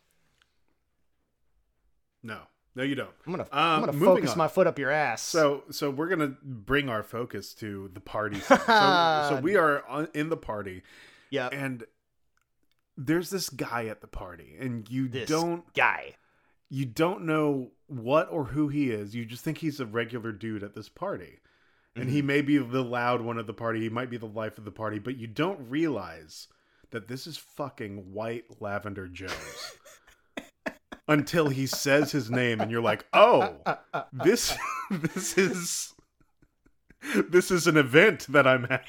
No, 2.23 2.39
no, 2.75 2.83
you 2.83 2.95
don't. 2.95 3.11
I'm 3.27 3.33
gonna 3.33 3.43
Um, 3.45 3.49
I'm 3.53 3.81
gonna 3.81 3.93
focus 3.93 4.33
on. 4.33 4.39
my 4.39 4.49
foot 4.49 4.67
up 4.67 4.79
your 4.79 4.91
ass. 4.91 5.23
So, 5.23 5.65
so 5.71 5.91
we're 5.91 6.09
gonna 6.09 6.35
bring 6.43 6.89
our 6.89 7.03
focus 7.03 7.55
to 7.55 7.91
the 7.93 8.01
party. 8.01 8.41
so, 8.41 8.57
so 8.57 9.41
we 9.43 9.57
are 9.57 9.85
on, 9.87 10.09
in 10.15 10.29
the 10.31 10.37
party, 10.37 10.83
yeah, 11.35 11.49
and 11.49 11.85
there's 12.97 13.31
this 13.31 13.51
guy 13.51 13.87
at 13.87 14.01
the 14.01 14.07
party, 14.07 14.57
and 14.59 14.89
you 14.89 15.09
this 15.09 15.29
don't 15.29 15.73
guy. 15.75 16.15
you 16.71 16.85
don't 16.87 17.23
know 17.23 17.73
what 17.87 18.29
or 18.31 18.45
who 18.45 18.69
he 18.69 18.91
is. 18.91 19.15
You 19.15 19.25
just 19.25 19.45
think 19.45 19.59
he's 19.59 19.81
a 19.81 19.87
regular 19.87 20.33
dude 20.33 20.63
at 20.63 20.75
this 20.75 20.89
party. 20.89 21.41
And 21.97 22.11
he 22.11 22.19
mm-hmm. 22.19 22.27
may 22.27 22.41
be 22.41 22.59
the 22.59 22.83
loud 22.83 23.21
one 23.21 23.39
of 23.39 23.47
the 23.47 23.53
party. 23.53 23.81
He 23.81 23.89
might 23.89 24.11
be 24.11 24.17
the 24.17 24.27
life 24.27 24.59
of 24.59 24.65
the 24.65 24.73
party, 24.73 24.99
but 24.99 25.17
you 25.17 25.29
don't 25.29 25.71
realize 25.71 26.49
that 26.91 27.07
this 27.07 27.27
is 27.27 27.37
fucking 27.37 28.13
White 28.13 28.45
Lavender 28.61 29.07
Jones. 29.07 29.77
Until 31.09 31.49
he 31.51 31.67
says 31.67 32.13
his 32.13 32.31
name 32.31 32.61
and 32.61 32.71
you're 32.71 32.81
like, 32.81 33.05
"Oh, 33.13 33.57
this 34.11 34.57
this 34.91 35.37
is 35.37 35.93
this 37.29 37.51
is 37.51 37.67
an 37.67 37.77
event 37.77 38.27
that 38.31 38.47
I'm 38.47 38.67
at." 38.71 38.87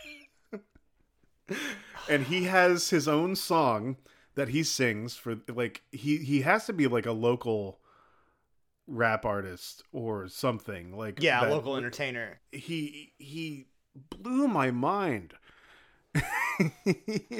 and 2.09 2.25
he 2.27 2.43
has 2.45 2.89
his 2.89 3.07
own 3.07 3.35
song 3.35 3.97
that 4.35 4.49
he 4.49 4.63
sings 4.63 5.15
for 5.15 5.37
like 5.47 5.81
he 5.91 6.17
he 6.17 6.41
has 6.41 6.65
to 6.65 6.73
be 6.73 6.87
like 6.87 7.05
a 7.05 7.11
local 7.11 7.79
rap 8.87 9.25
artist 9.25 9.81
or 9.91 10.27
something 10.27 10.95
like 10.97 11.21
Yeah, 11.21 11.41
that- 11.41 11.51
local 11.51 11.75
entertainer. 11.77 12.39
he 12.51 13.13
he 13.17 13.65
blew 14.19 14.47
my 14.47 14.71
mind 14.71 15.33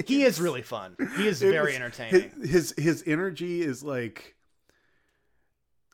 He 0.05 0.23
is 0.23 0.41
really 0.41 0.61
fun. 0.61 0.97
He 1.15 1.27
is 1.27 1.41
It 1.41 1.51
very 1.51 1.67
was- 1.67 1.75
entertaining. 1.75 2.31
his, 2.41 2.49
his 2.49 2.73
his 2.77 3.03
energy 3.07 3.61
is 3.61 3.83
like 3.83 4.35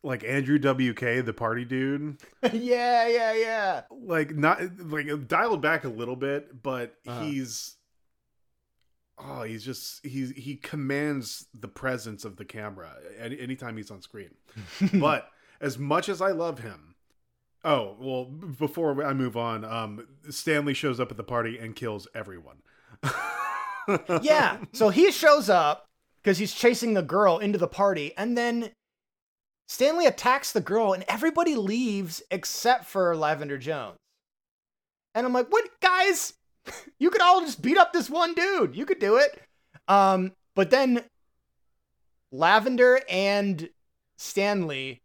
like 0.03 0.23
andrew 0.23 0.57
wk 0.57 1.23
the 1.23 1.31
party 1.33 1.63
dude 1.63 2.17
yeah, 2.53 3.07
yeah, 3.07 3.33
yeah. 3.33 3.81
like 3.91 4.35
not 4.35 4.59
like 4.79 5.27
dialed 5.27 5.61
back 5.61 5.83
a 5.83 5.89
little 5.89 6.15
bit 6.15 6.63
but 6.63 6.95
Uh-huh. 7.05 7.21
he's 7.25 7.75
oh 9.23 9.43
he's 9.43 9.63
just 9.63 10.05
he's 10.05 10.31
he 10.31 10.55
commands 10.55 11.47
the 11.53 11.67
presence 11.67 12.25
of 12.25 12.37
the 12.37 12.45
camera 12.45 12.93
any, 13.19 13.39
anytime 13.39 13.77
he's 13.77 13.91
on 13.91 14.01
screen 14.01 14.31
but 14.93 15.29
as 15.59 15.77
much 15.77 16.09
as 16.09 16.21
i 16.21 16.31
love 16.31 16.59
him 16.59 16.95
oh 17.63 17.95
well 17.99 18.25
before 18.25 19.03
i 19.03 19.13
move 19.13 19.37
on 19.37 19.63
um 19.63 20.07
stanley 20.29 20.73
shows 20.73 20.99
up 20.99 21.11
at 21.11 21.17
the 21.17 21.23
party 21.23 21.57
and 21.57 21.75
kills 21.75 22.07
everyone 22.15 22.57
yeah. 24.21 24.57
So 24.73 24.89
he 24.89 25.11
shows 25.11 25.49
up 25.49 25.85
because 26.21 26.37
he's 26.37 26.53
chasing 26.53 26.93
the 26.93 27.01
girl 27.01 27.37
into 27.39 27.57
the 27.57 27.67
party, 27.67 28.13
and 28.17 28.37
then 28.37 28.71
Stanley 29.67 30.05
attacks 30.05 30.51
the 30.51 30.61
girl, 30.61 30.93
and 30.93 31.03
everybody 31.07 31.55
leaves 31.55 32.21
except 32.31 32.85
for 32.85 33.15
Lavender 33.15 33.57
Jones. 33.57 33.97
And 35.13 35.25
I'm 35.25 35.33
like, 35.33 35.51
what, 35.51 35.67
guys? 35.81 36.33
You 36.99 37.09
could 37.09 37.21
all 37.21 37.41
just 37.41 37.61
beat 37.61 37.77
up 37.77 37.93
this 37.93 38.09
one 38.09 38.33
dude. 38.33 38.75
You 38.75 38.85
could 38.85 38.99
do 38.99 39.17
it. 39.17 39.41
Um, 39.87 40.33
but 40.55 40.69
then 40.69 41.03
Lavender 42.31 43.01
and 43.09 43.69
Stanley 44.17 45.01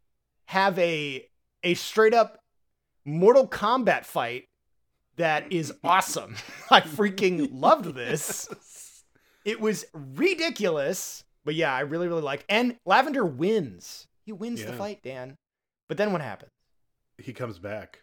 have 0.47 0.79
a 0.79 1.27
a 1.63 1.75
straight 1.75 2.15
up 2.15 2.39
Mortal 3.05 3.49
Kombat 3.49 4.05
fight 4.05 4.45
that 5.17 5.51
is 5.51 5.73
awesome. 5.85 6.37
I 6.71 6.81
freaking 6.81 7.49
loved 7.53 7.95
this. 7.95 8.49
It 9.47 9.61
was 9.61 9.85
ridiculous, 9.93 11.23
but 11.45 11.55
yeah, 11.55 11.73
I 11.73 11.83
really 11.83 12.09
really 12.09 12.21
like. 12.21 12.45
And 12.49 12.75
Lavender 12.85 13.25
wins. 13.25 14.09
He 14.25 14.33
wins 14.33 14.65
the 14.65 14.73
fight, 14.73 15.05
Dan. 15.05 15.37
But 15.89 15.99
then 15.99 16.11
what 16.11 16.21
happens? 16.21 16.51
he 17.19 17.33
comes 17.33 17.61
back 17.61 18.01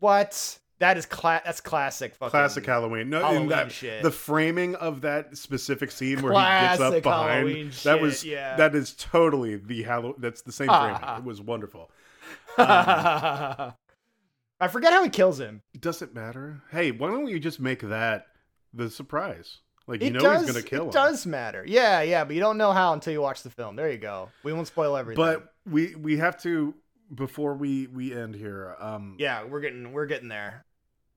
What? 0.00 0.58
That 0.80 0.96
is 0.96 1.06
cla- 1.06 1.42
that's 1.44 1.60
classic 1.60 2.14
fucking 2.14 2.30
classic 2.30 2.64
halloween 2.64 3.10
no 3.10 3.20
Halloween 3.20 3.48
that, 3.50 3.70
shit. 3.70 4.02
the 4.02 4.10
framing 4.10 4.74
of 4.76 5.02
that 5.02 5.36
specific 5.36 5.90
scene 5.90 6.22
where 6.22 6.32
he 6.32 6.38
gets 6.38 6.80
up 6.80 7.02
behind 7.02 7.48
Halloween 7.48 7.66
that 7.68 7.74
shit, 7.74 8.00
was 8.00 8.24
yeah. 8.24 8.56
that 8.56 8.74
is 8.74 8.94
totally 8.94 9.56
the 9.56 9.82
Halloween. 9.82 10.14
That's 10.18 10.42
the 10.42 10.52
same 10.52 10.68
framing. 10.68 11.00
it 11.18 11.24
was 11.24 11.40
wonderful. 11.40 11.90
I 12.58 13.72
forget 14.68 14.92
how 14.92 15.02
he 15.02 15.10
kills 15.10 15.40
him. 15.40 15.62
Does 15.78 16.02
it 16.02 16.14
matter? 16.14 16.62
Hey, 16.70 16.90
why 16.90 17.08
don't 17.08 17.28
you 17.28 17.38
just 17.38 17.60
make 17.60 17.80
that 17.80 18.26
the 18.72 18.90
surprise? 18.90 19.58
Like 19.86 20.02
you 20.02 20.08
it 20.08 20.12
know 20.14 20.20
does, 20.20 20.42
he's 20.42 20.52
gonna 20.52 20.62
kill 20.62 20.80
it 20.80 20.84
him. 20.84 20.88
It 20.88 20.92
does 20.92 21.26
matter. 21.26 21.64
Yeah, 21.66 22.02
yeah, 22.02 22.24
but 22.24 22.34
you 22.34 22.40
don't 22.40 22.58
know 22.58 22.72
how 22.72 22.92
until 22.92 23.12
you 23.12 23.20
watch 23.20 23.42
the 23.42 23.50
film. 23.50 23.76
There 23.76 23.90
you 23.90 23.98
go. 23.98 24.28
We 24.44 24.52
won't 24.52 24.66
spoil 24.66 24.96
everything. 24.96 25.22
But 25.22 25.52
we 25.66 25.94
we 25.94 26.18
have 26.18 26.40
to 26.42 26.74
before 27.14 27.54
we 27.54 27.86
we 27.86 28.14
end 28.14 28.34
here. 28.34 28.76
Um, 28.78 29.16
yeah, 29.18 29.44
we're 29.44 29.60
getting 29.60 29.92
we're 29.92 30.06
getting 30.06 30.28
there. 30.28 30.64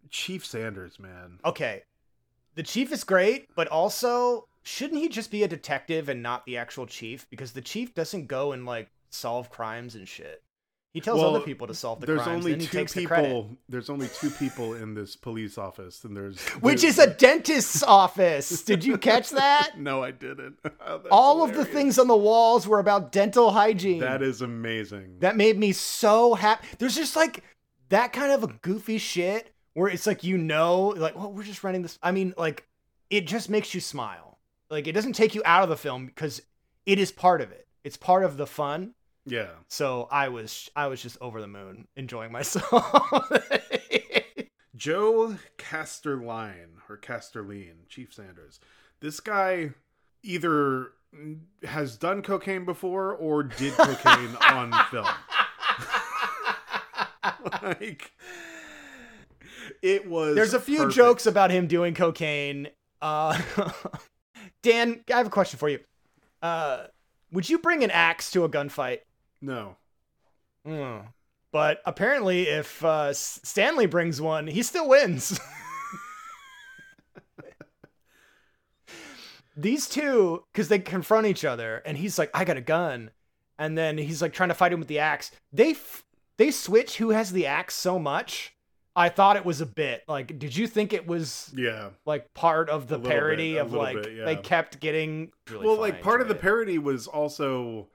Chief 0.10 0.46
Sanders, 0.46 1.00
man. 1.00 1.39
Okay. 1.46 1.84
The 2.56 2.63
chief 2.63 2.92
is 2.92 3.04
great, 3.04 3.50
but 3.56 3.68
also 3.68 4.48
shouldn't 4.62 5.02
he 5.02 5.10
just 5.10 5.32
be 5.32 5.44
a 5.44 5.48
detective 5.48 6.08
and 6.10 6.22
not 6.22 6.46
the 6.46 6.58
actual 6.58 6.86
chief? 6.86 7.28
Because 7.30 7.52
the 7.54 7.62
chief 7.62 7.94
doesn't 7.94 8.28
go 8.28 8.52
and 8.52 8.66
like 8.66 8.89
solve 9.10 9.50
crimes 9.50 9.96
and 9.96 10.08
shit. 10.08 10.42
He 10.94 11.02
tells 11.02 11.20
Well, 11.20 11.36
other 11.36 11.44
people 11.44 11.66
to 11.66 11.74
solve 11.74 12.02
the 12.02 12.06
there's 12.06 12.22
crimes. 12.22 12.46
only 12.46 12.56
two 12.60 12.68
takes 12.68 12.94
the 12.94 13.06
credit. 13.08 13.26
people. 13.26 13.58
There's 13.68 13.89
only 13.89 14.08
two 14.10 14.30
people 14.30 14.76
in 14.76 14.94
this 14.94 15.16
police 15.16 15.58
office, 15.58 16.04
and 16.04 16.16
there's 16.16 16.39
Which 16.62 16.84
is 16.84 17.00
a 17.00 17.08
dentist's 17.12 17.82
office. 17.82 18.62
Did 18.62 18.86
you 18.86 19.00
catch 19.00 19.30
that? 19.32 19.72
no, 19.80 20.04
I 20.04 20.12
didn't. 20.12 20.58
Oh, 20.86 21.02
All 21.10 21.44
of 21.44 21.56
the 21.56 21.66
things 21.66 21.98
on 21.98 22.08
the 22.08 22.16
walls 22.16 22.68
were 22.68 22.78
about 22.78 23.12
dental 23.12 23.52
hygiene. 23.52 24.02
That 24.02 24.22
is 24.22 24.42
amazing. 24.44 25.16
That 25.22 25.36
made 25.36 25.58
me 25.58 25.72
so 25.72 26.36
happy. 26.36 26.68
There's 26.78 26.96
just 26.96 27.16
like 27.16 27.44
that 27.89 28.13
kind 28.13 28.32
of 28.32 28.44
a 28.44 28.48
goofy 28.62 28.98
shit 29.00 29.53
where 29.74 29.90
it's 29.90 30.08
like 30.08 30.24
you 30.24 30.38
know, 30.38 30.90
like, 30.90 31.16
well, 31.16 31.32
we're 31.32 31.44
just 31.44 31.64
running 31.64 31.82
this. 31.82 31.98
I 32.02 32.12
mean, 32.12 32.34
like, 32.38 32.66
it 33.10 33.28
just 33.28 33.50
makes 33.50 33.74
you 33.74 33.82
smile. 33.82 34.40
Like, 34.70 34.88
it 34.88 34.94
doesn't 34.94 35.14
take 35.14 35.36
you 35.36 35.42
out 35.46 35.64
of 35.64 35.70
the 35.70 35.78
film 35.78 36.06
because 36.06 36.42
it 36.86 37.00
is 37.00 37.12
part 37.12 37.42
of 37.42 37.52
it. 37.52 37.68
It's 37.84 37.98
part 37.98 38.24
of 38.24 38.38
the 38.38 38.48
fun. 38.48 38.94
yeah. 39.26 39.50
So 39.68 40.08
I 40.12 40.30
was, 40.30 40.70
I 40.76 40.88
was 40.88 41.02
just 41.02 41.18
over 41.22 41.42
the 41.42 41.48
moon, 41.48 41.88
enjoying 41.96 42.32
myself. 42.32 43.22
Joe 44.76 45.38
Casterline 45.58 46.80
or 46.90 46.98
Casterline, 46.98 47.88
Chief 47.90 48.14
Sanders. 48.14 48.60
This 49.00 49.20
guy 49.20 49.72
either 50.24 50.92
has 51.64 51.98
done 51.98 52.22
cocaine 52.22 52.66
before 52.66 53.14
or 53.14 53.44
did 53.44 53.74
cocaine 53.74 54.36
on 54.50 54.74
film. 54.90 55.06
like 57.64 58.12
it 59.84 60.08
was 60.10 60.34
There's 60.36 60.56
a 60.56 60.60
few 60.60 60.78
perfect. 60.80 60.96
jokes 60.96 61.26
about 61.28 61.52
him 61.52 61.67
doing 61.67 61.93
cocaine. 61.93 62.69
Uh, 63.02 63.39
Dan, 64.63 65.04
I 65.13 65.17
have 65.17 65.28
a 65.28 65.30
question 65.30 65.60
for 65.60 65.69
you. 65.69 65.80
Uh, 66.41 66.86
would 67.32 67.48
you 67.50 67.60
bring 67.60 67.84
an 67.84 67.91
axe 67.91 68.32
to 68.32 68.43
a 68.46 68.50
gunfight? 68.50 69.00
No. 69.41 69.76
Hmm. 70.65 70.98
But 71.52 71.82
apparently, 71.86 72.48
if 72.48 72.84
uh, 72.84 73.13
Stanley 73.13 73.86
brings 73.86 74.19
one, 74.19 74.48
he 74.48 74.63
still 74.63 74.88
wins. 74.89 75.39
These 79.56 79.88
two, 79.88 80.43
because 80.52 80.67
they 80.67 80.80
confront 80.80 81.28
each 81.28 81.46
other, 81.46 81.84
and 81.86 81.96
he's 81.96 82.17
like, 82.17 82.32
"I 82.34 82.43
got 82.43 82.58
a 82.58 82.62
gun," 82.62 83.12
and 83.60 83.78
then 83.78 84.00
he's 84.00 84.19
like 84.19 84.34
trying 84.34 84.50
to 84.50 84.56
fight 84.56 84.74
him 84.74 84.80
with 84.80 84.88
the 84.88 84.98
axe. 84.98 85.30
They 85.52 85.72
f- 85.72 86.04
they 86.38 86.50
switch 86.50 86.98
who 86.98 87.12
has 87.12 87.32
the 87.32 87.46
axe 87.46 87.76
so 87.76 88.00
much. 88.00 88.53
I 88.95 89.10
thought 89.10 89.36
it 89.38 89.45
was 89.45 89.60
a 89.62 89.65
bit. 89.65 90.03
Like, 90.08 90.38
did 90.38 90.56
you 90.56 90.67
think 90.67 90.93
it 90.93 91.08
was 91.08 91.51
Yeah. 91.56 91.89
like 92.06 92.34
part 92.34 92.69
of 92.69 92.88
the 92.88 92.97
little 92.97 93.10
bit, 93.10 93.17
parody 93.19 93.58
of 93.58 93.73
like 93.73 94.03
bit, 94.03 94.13
yeah. 94.15 94.25
they 94.25 94.36
kept 94.36 94.79
getting 94.79 95.32
really 95.49 95.65
well, 95.65 95.77
like 95.77 96.01
part 96.01 96.21
of 96.21 96.27
the 96.27 96.36
parody 96.36 96.77
was 96.77 97.08
also 97.08 97.89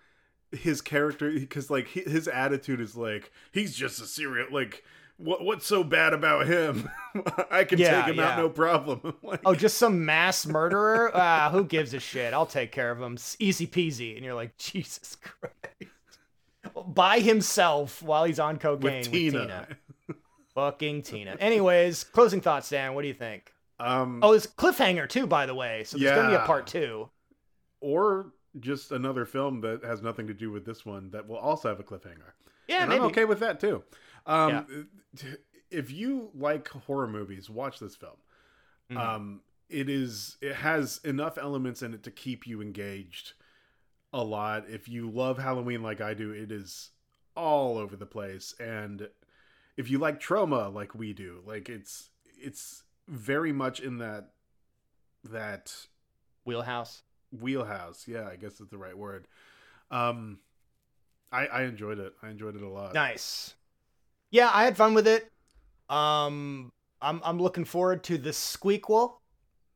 his 0.50 0.80
character 0.80 1.30
because 1.30 1.70
like 1.70 1.88
his 1.88 2.26
attitude 2.26 2.80
is 2.80 2.96
like 2.96 3.30
he's 3.52 3.76
just 3.76 4.00
a 4.00 4.06
serial 4.06 4.46
like 4.50 4.82
what 5.18 5.44
what's 5.44 5.66
so 5.66 5.84
bad 5.84 6.12
about 6.12 6.46
him? 6.46 6.88
I 7.50 7.64
can 7.64 7.78
Yeah, 7.78 8.02
take 8.04 8.14
him 8.14 8.20
out 8.20 8.38
no 8.38 8.48
problem. 8.48 9.14
like, 9.22 9.40
Oh, 9.44 9.54
just 9.54 9.78
some 9.78 10.04
mass 10.04 10.46
murderer? 10.46 11.10
ah, 11.14 11.50
who 11.52 11.64
gives 11.64 11.92
a 11.94 12.00
shit? 12.00 12.32
I'll 12.32 12.46
take 12.46 12.72
care 12.72 12.90
of 12.90 13.00
him. 13.00 13.14
It's 13.14 13.36
easy 13.38 13.66
peasy. 13.66 14.16
And 14.16 14.24
you're 14.24 14.34
like, 14.34 14.56
Jesus 14.58 15.16
Christ. 15.16 15.92
By 16.86 17.20
himself 17.20 18.02
while 18.02 18.24
he's 18.24 18.38
on 18.38 18.58
cocaine 18.58 18.82
with 18.82 19.12
with 19.12 19.12
Tina. 19.12 19.68
Fucking 20.58 21.02
Tina. 21.02 21.36
Anyways, 21.38 22.02
closing 22.02 22.40
thoughts, 22.40 22.68
Dan. 22.68 22.94
What 22.94 23.02
do 23.02 23.08
you 23.08 23.14
think? 23.14 23.54
Um, 23.78 24.18
Oh, 24.24 24.32
it's 24.32 24.44
cliffhanger 24.44 25.08
too, 25.08 25.24
by 25.28 25.46
the 25.46 25.54
way. 25.54 25.84
So 25.84 25.96
there's 25.98 26.16
gonna 26.16 26.30
be 26.30 26.34
a 26.34 26.40
part 26.46 26.66
two. 26.66 27.08
or 27.80 28.32
just 28.58 28.90
another 28.90 29.24
film 29.24 29.60
that 29.60 29.84
has 29.84 30.02
nothing 30.02 30.26
to 30.26 30.34
do 30.34 30.50
with 30.50 30.64
this 30.66 30.84
one 30.84 31.10
that 31.10 31.28
will 31.28 31.36
also 31.36 31.68
have 31.68 31.78
a 31.78 31.84
cliffhanger. 31.84 32.32
Yeah, 32.66 32.80
and 32.80 32.88
maybe. 32.88 33.00
I'm 33.02 33.06
okay 33.06 33.24
with 33.24 33.38
that 33.38 33.60
too. 33.60 33.84
Um, 34.26 34.88
If 35.70 35.92
you 35.92 36.30
like 36.34 36.66
horror 36.68 37.06
movies, 37.06 37.48
watch 37.48 37.78
this 37.78 37.94
film. 37.94 38.16
Mhm. 38.90 38.96
Um, 38.96 39.40
it 39.68 39.88
is 39.88 40.38
it 40.40 40.54
has 40.56 40.98
enough 41.04 41.38
elements 41.38 41.82
in 41.82 41.94
it 41.94 42.02
to 42.02 42.10
keep 42.10 42.48
you 42.48 42.60
engaged 42.60 43.34
a 44.12 44.24
lot. 44.24 44.68
If 44.68 44.88
you 44.88 45.08
love 45.08 45.38
Halloween 45.38 45.82
like 45.84 46.00
I 46.00 46.14
do, 46.14 46.32
it 46.32 46.50
is 46.50 46.90
all 47.36 47.78
over 47.78 47.94
the 47.94 48.06
place. 48.06 48.54
And 48.58 49.08
if 49.78 49.88
you 49.88 49.98
like 49.98 50.20
Troma 50.20 50.74
like 50.74 50.94
we 50.94 51.14
do, 51.14 51.40
like 51.46 51.70
it's 51.70 52.10
it's 52.38 52.82
very 53.06 53.52
much 53.52 53.80
in 53.80 53.98
that 53.98 54.32
that 55.24 55.74
Wheelhouse. 56.44 57.02
wheelhouse. 57.30 58.06
Yeah, 58.06 58.26
I 58.26 58.36
guess 58.36 58.58
that's 58.58 58.70
the 58.70 58.76
right 58.76 58.96
word. 58.98 59.26
Um, 59.90 60.40
I 61.32 61.46
I 61.46 61.62
enjoyed 61.62 61.98
it. 61.98 62.12
I 62.22 62.28
enjoyed 62.28 62.56
it 62.56 62.62
a 62.62 62.68
lot. 62.68 62.92
Nice. 62.92 63.54
Yeah, 64.30 64.50
I 64.52 64.64
had 64.64 64.76
fun 64.76 64.92
with 64.94 65.06
it. 65.06 65.30
Um, 65.88 66.72
I'm 67.00 67.20
I'm 67.24 67.38
looking 67.40 67.64
forward 67.64 68.02
to 68.04 68.18
the 68.18 68.30
squeakquel. 68.30 69.14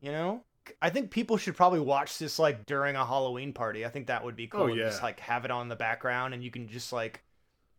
You 0.01 0.11
know, 0.11 0.43
I 0.83 0.91
think 0.91 1.13
people 1.13 1.37
should 1.37 1.57
probably 1.57 1.81
watch 1.81 2.19
this 2.19 2.39
like 2.41 2.67
during 2.67 2.97
a 2.97 3.07
Halloween 3.07 3.53
party. 3.53 3.87
I 3.87 3.89
think 3.89 4.09
that 4.09 4.25
would 4.25 4.35
be 4.35 4.49
cool. 4.49 4.63
Oh, 4.63 4.69
to 4.69 4.75
Just 4.75 5.03
like 5.03 5.21
have 5.21 5.45
it 5.45 5.51
on 5.53 5.69
the 5.69 5.77
background, 5.77 6.35
and 6.35 6.43
you 6.43 6.51
can 6.51 6.67
just 6.67 6.93
like 6.93 7.23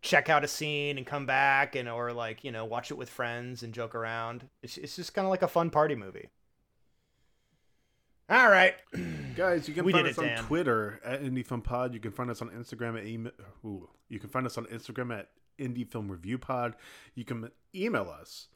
check 0.03 0.29
out 0.29 0.43
a 0.43 0.47
scene 0.47 0.97
and 0.99 1.07
come 1.07 1.25
back, 1.25 1.75
and 1.75 1.89
or 1.89 2.13
like 2.13 2.43
you 2.43 2.51
know 2.51 2.65
watch 2.65 2.91
it 2.91 2.97
with 2.97 3.09
friends 3.09 3.63
and 3.63 3.73
joke 3.73 3.95
around. 3.95 4.47
It's 4.61 4.77
it's 4.77 4.95
just 4.95 5.15
kind 5.15 5.25
of 5.25 5.31
like 5.31 5.41
a 5.41 5.47
fun 5.47 5.71
party 5.71 5.95
movie. 5.95 6.29
All 8.29 8.49
right. 8.49 8.75
Guys, 9.35 9.67
you 9.67 9.73
can 9.73 9.83
We 9.85 9.91
find 9.91 10.07
us 10.07 10.17
it, 10.17 10.21
on 10.21 10.25
Dan. 10.25 10.43
Twitter 10.45 10.99
at 11.03 11.21
Indie 11.23 11.45
Film 11.45 11.61
Pod. 11.61 11.93
You 11.93 11.99
can 11.99 12.11
find 12.11 12.29
us 12.29 12.41
on 12.41 12.49
Instagram 12.49 12.97
at 12.97 13.05
email. 13.05 13.33
Ooh, 13.65 13.89
you 14.09 14.19
can 14.19 14.29
find 14.29 14.45
us 14.45 14.57
on 14.57 14.65
Instagram 14.67 15.17
at 15.17 15.29
Indie 15.59 15.89
Film 15.89 16.09
Review 16.11 16.37
Pod. 16.37 16.75
You 17.15 17.25
can 17.25 17.49
email 17.75 18.09
us. 18.09 18.47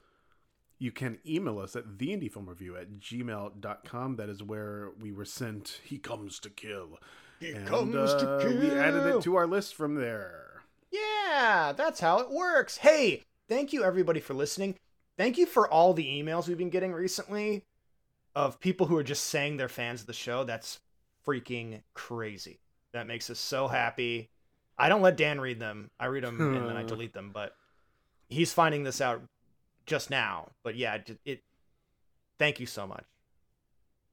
You 0.79 0.91
can 0.91 1.17
email 1.27 1.59
us 1.59 1.75
at 1.75 1.97
the 1.97 2.09
Indie 2.09 2.31
Film 2.31 2.47
Review 2.47 2.77
at 2.77 2.99
gmail.com. 2.99 4.15
That 4.15 4.29
is 4.29 4.41
where 4.43 4.91
we 4.99 5.11
were 5.11 5.25
sent. 5.25 5.81
He 5.83 5.97
comes 5.97 6.39
to 6.39 6.49
kill. 6.49 6.99
He 7.39 7.51
And, 7.51 7.67
comes 7.67 7.93
to 8.13 8.39
kill 8.41 8.59
We 8.59 8.71
added 8.71 9.05
it 9.15 9.21
to 9.23 9.35
our 9.35 9.47
list 9.47 9.75
from 9.75 9.95
there. 9.95 10.46
Yeah, 10.91 11.73
that's 11.75 11.99
how 11.99 12.19
it 12.19 12.31
works. 12.31 12.77
Hey, 12.77 13.23
thank 13.49 13.73
you 13.73 13.83
everybody 13.83 14.19
for 14.19 14.33
listening. 14.33 14.75
Thank 15.17 15.37
you 15.37 15.45
for 15.45 15.67
all 15.69 15.93
the 15.93 16.05
emails 16.05 16.47
we've 16.47 16.57
been 16.57 16.69
getting 16.69 16.93
recently 16.93 17.65
of 18.35 18.59
people 18.59 18.85
who 18.87 18.97
are 18.97 19.03
just 19.03 19.25
saying 19.25 19.57
they're 19.57 19.67
fans 19.67 20.01
of 20.01 20.07
the 20.07 20.13
show. 20.13 20.43
That's 20.43 20.79
freaking 21.25 21.81
crazy. 21.93 22.59
That 22.93 23.07
makes 23.07 23.29
us 23.29 23.39
so 23.39 23.67
happy. 23.67 24.29
I 24.77 24.89
don't 24.89 25.01
let 25.01 25.17
Dan 25.17 25.41
read 25.41 25.59
them. 25.59 25.89
I 25.99 26.05
read 26.05 26.23
them 26.23 26.39
and 26.39 26.69
then 26.69 26.77
I 26.77 26.83
delete 26.83 27.13
them, 27.13 27.31
but 27.33 27.55
he's 28.29 28.53
finding 28.53 28.83
this 28.83 29.01
out 29.01 29.21
just 29.87 30.09
now. 30.09 30.49
But 30.63 30.75
yeah, 30.75 30.95
it, 30.95 31.19
it 31.25 31.43
thank 32.37 32.59
you 32.59 32.67
so 32.67 32.85
much. 32.85 33.03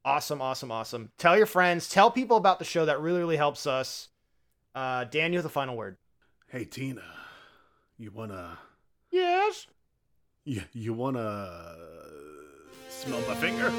Awesome, 0.06 0.40
awesome, 0.40 0.70
awesome. 0.70 1.10
Tell 1.18 1.36
your 1.36 1.46
friends, 1.46 1.88
tell 1.88 2.10
people 2.10 2.36
about 2.36 2.58
the 2.58 2.64
show. 2.64 2.86
That 2.86 3.00
really, 3.00 3.20
really 3.20 3.36
helps 3.36 3.66
us. 3.66 4.08
Uh, 4.74 5.04
Dan, 5.04 5.32
you 5.32 5.38
have 5.38 5.44
the 5.44 5.50
final 5.50 5.76
word. 5.76 5.96
Hey, 6.46 6.64
Tina, 6.64 7.02
you 7.98 8.10
wanna. 8.12 8.58
Yes. 9.10 9.66
You, 10.44 10.62
you 10.72 10.92
wanna. 10.92 11.74
smell 12.88 13.20
my 13.26 13.34
finger? 13.34 13.72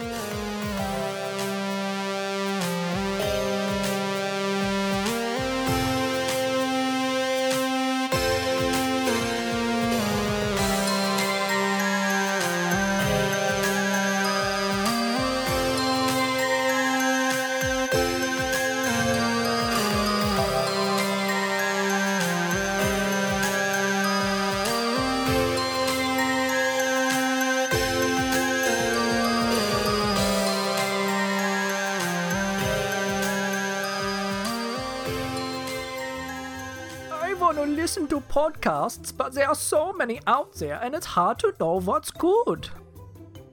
Listen 37.95 38.07
to 38.09 38.19
podcasts, 38.27 39.15
but 39.15 39.33
there 39.33 39.47
are 39.47 39.55
so 39.55 39.93
many 39.93 40.19
out 40.27 40.53
there 40.55 40.77
and 40.83 40.93
it's 40.93 41.05
hard 41.05 41.39
to 41.39 41.53
know 41.61 41.79
what's 41.79 42.11
good. 42.11 42.67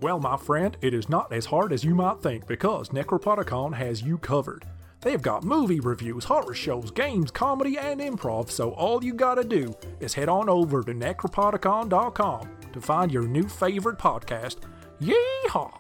Well, 0.01 0.19
my 0.19 0.37
friend, 0.37 0.77
it 0.81 0.95
is 0.95 1.09
not 1.09 1.33
as 1.33 1.47
hard 1.47 1.73
as 1.73 1.85
you 1.85 1.95
might 1.95 2.21
think 2.23 2.49
because 2.49 2.89
Necropodicon 2.89 3.73
has 3.75 4.03
you 4.03 4.19
covered. 4.19 4.65
They've 5.01 5.23
got 5.23 5.45
movie 5.45 5.79
reviews, 5.79 6.25
horror 6.25 6.55
shows, 6.55 6.91
games, 6.91 7.31
comedy, 7.31 7.79
and 7.79 8.01
improv, 8.01 8.51
so 8.51 8.73
all 8.73 9.05
you 9.05 9.15
gotta 9.15 9.45
do 9.45 9.77
is 10.01 10.13
head 10.13 10.29
on 10.29 10.49
over 10.49 10.83
to 10.83 10.93
necropodicon.com 10.93 12.49
to 12.73 12.81
find 12.81 13.13
your 13.13 13.29
new 13.29 13.47
favorite 13.47 13.99
podcast. 13.99 14.57
Yeehaw! 15.01 15.73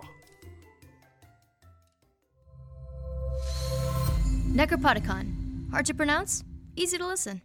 Necropodicon. 4.52 5.70
Hard 5.72 5.86
to 5.86 5.94
pronounce, 5.94 6.44
easy 6.76 6.96
to 6.98 7.06
listen. 7.08 7.42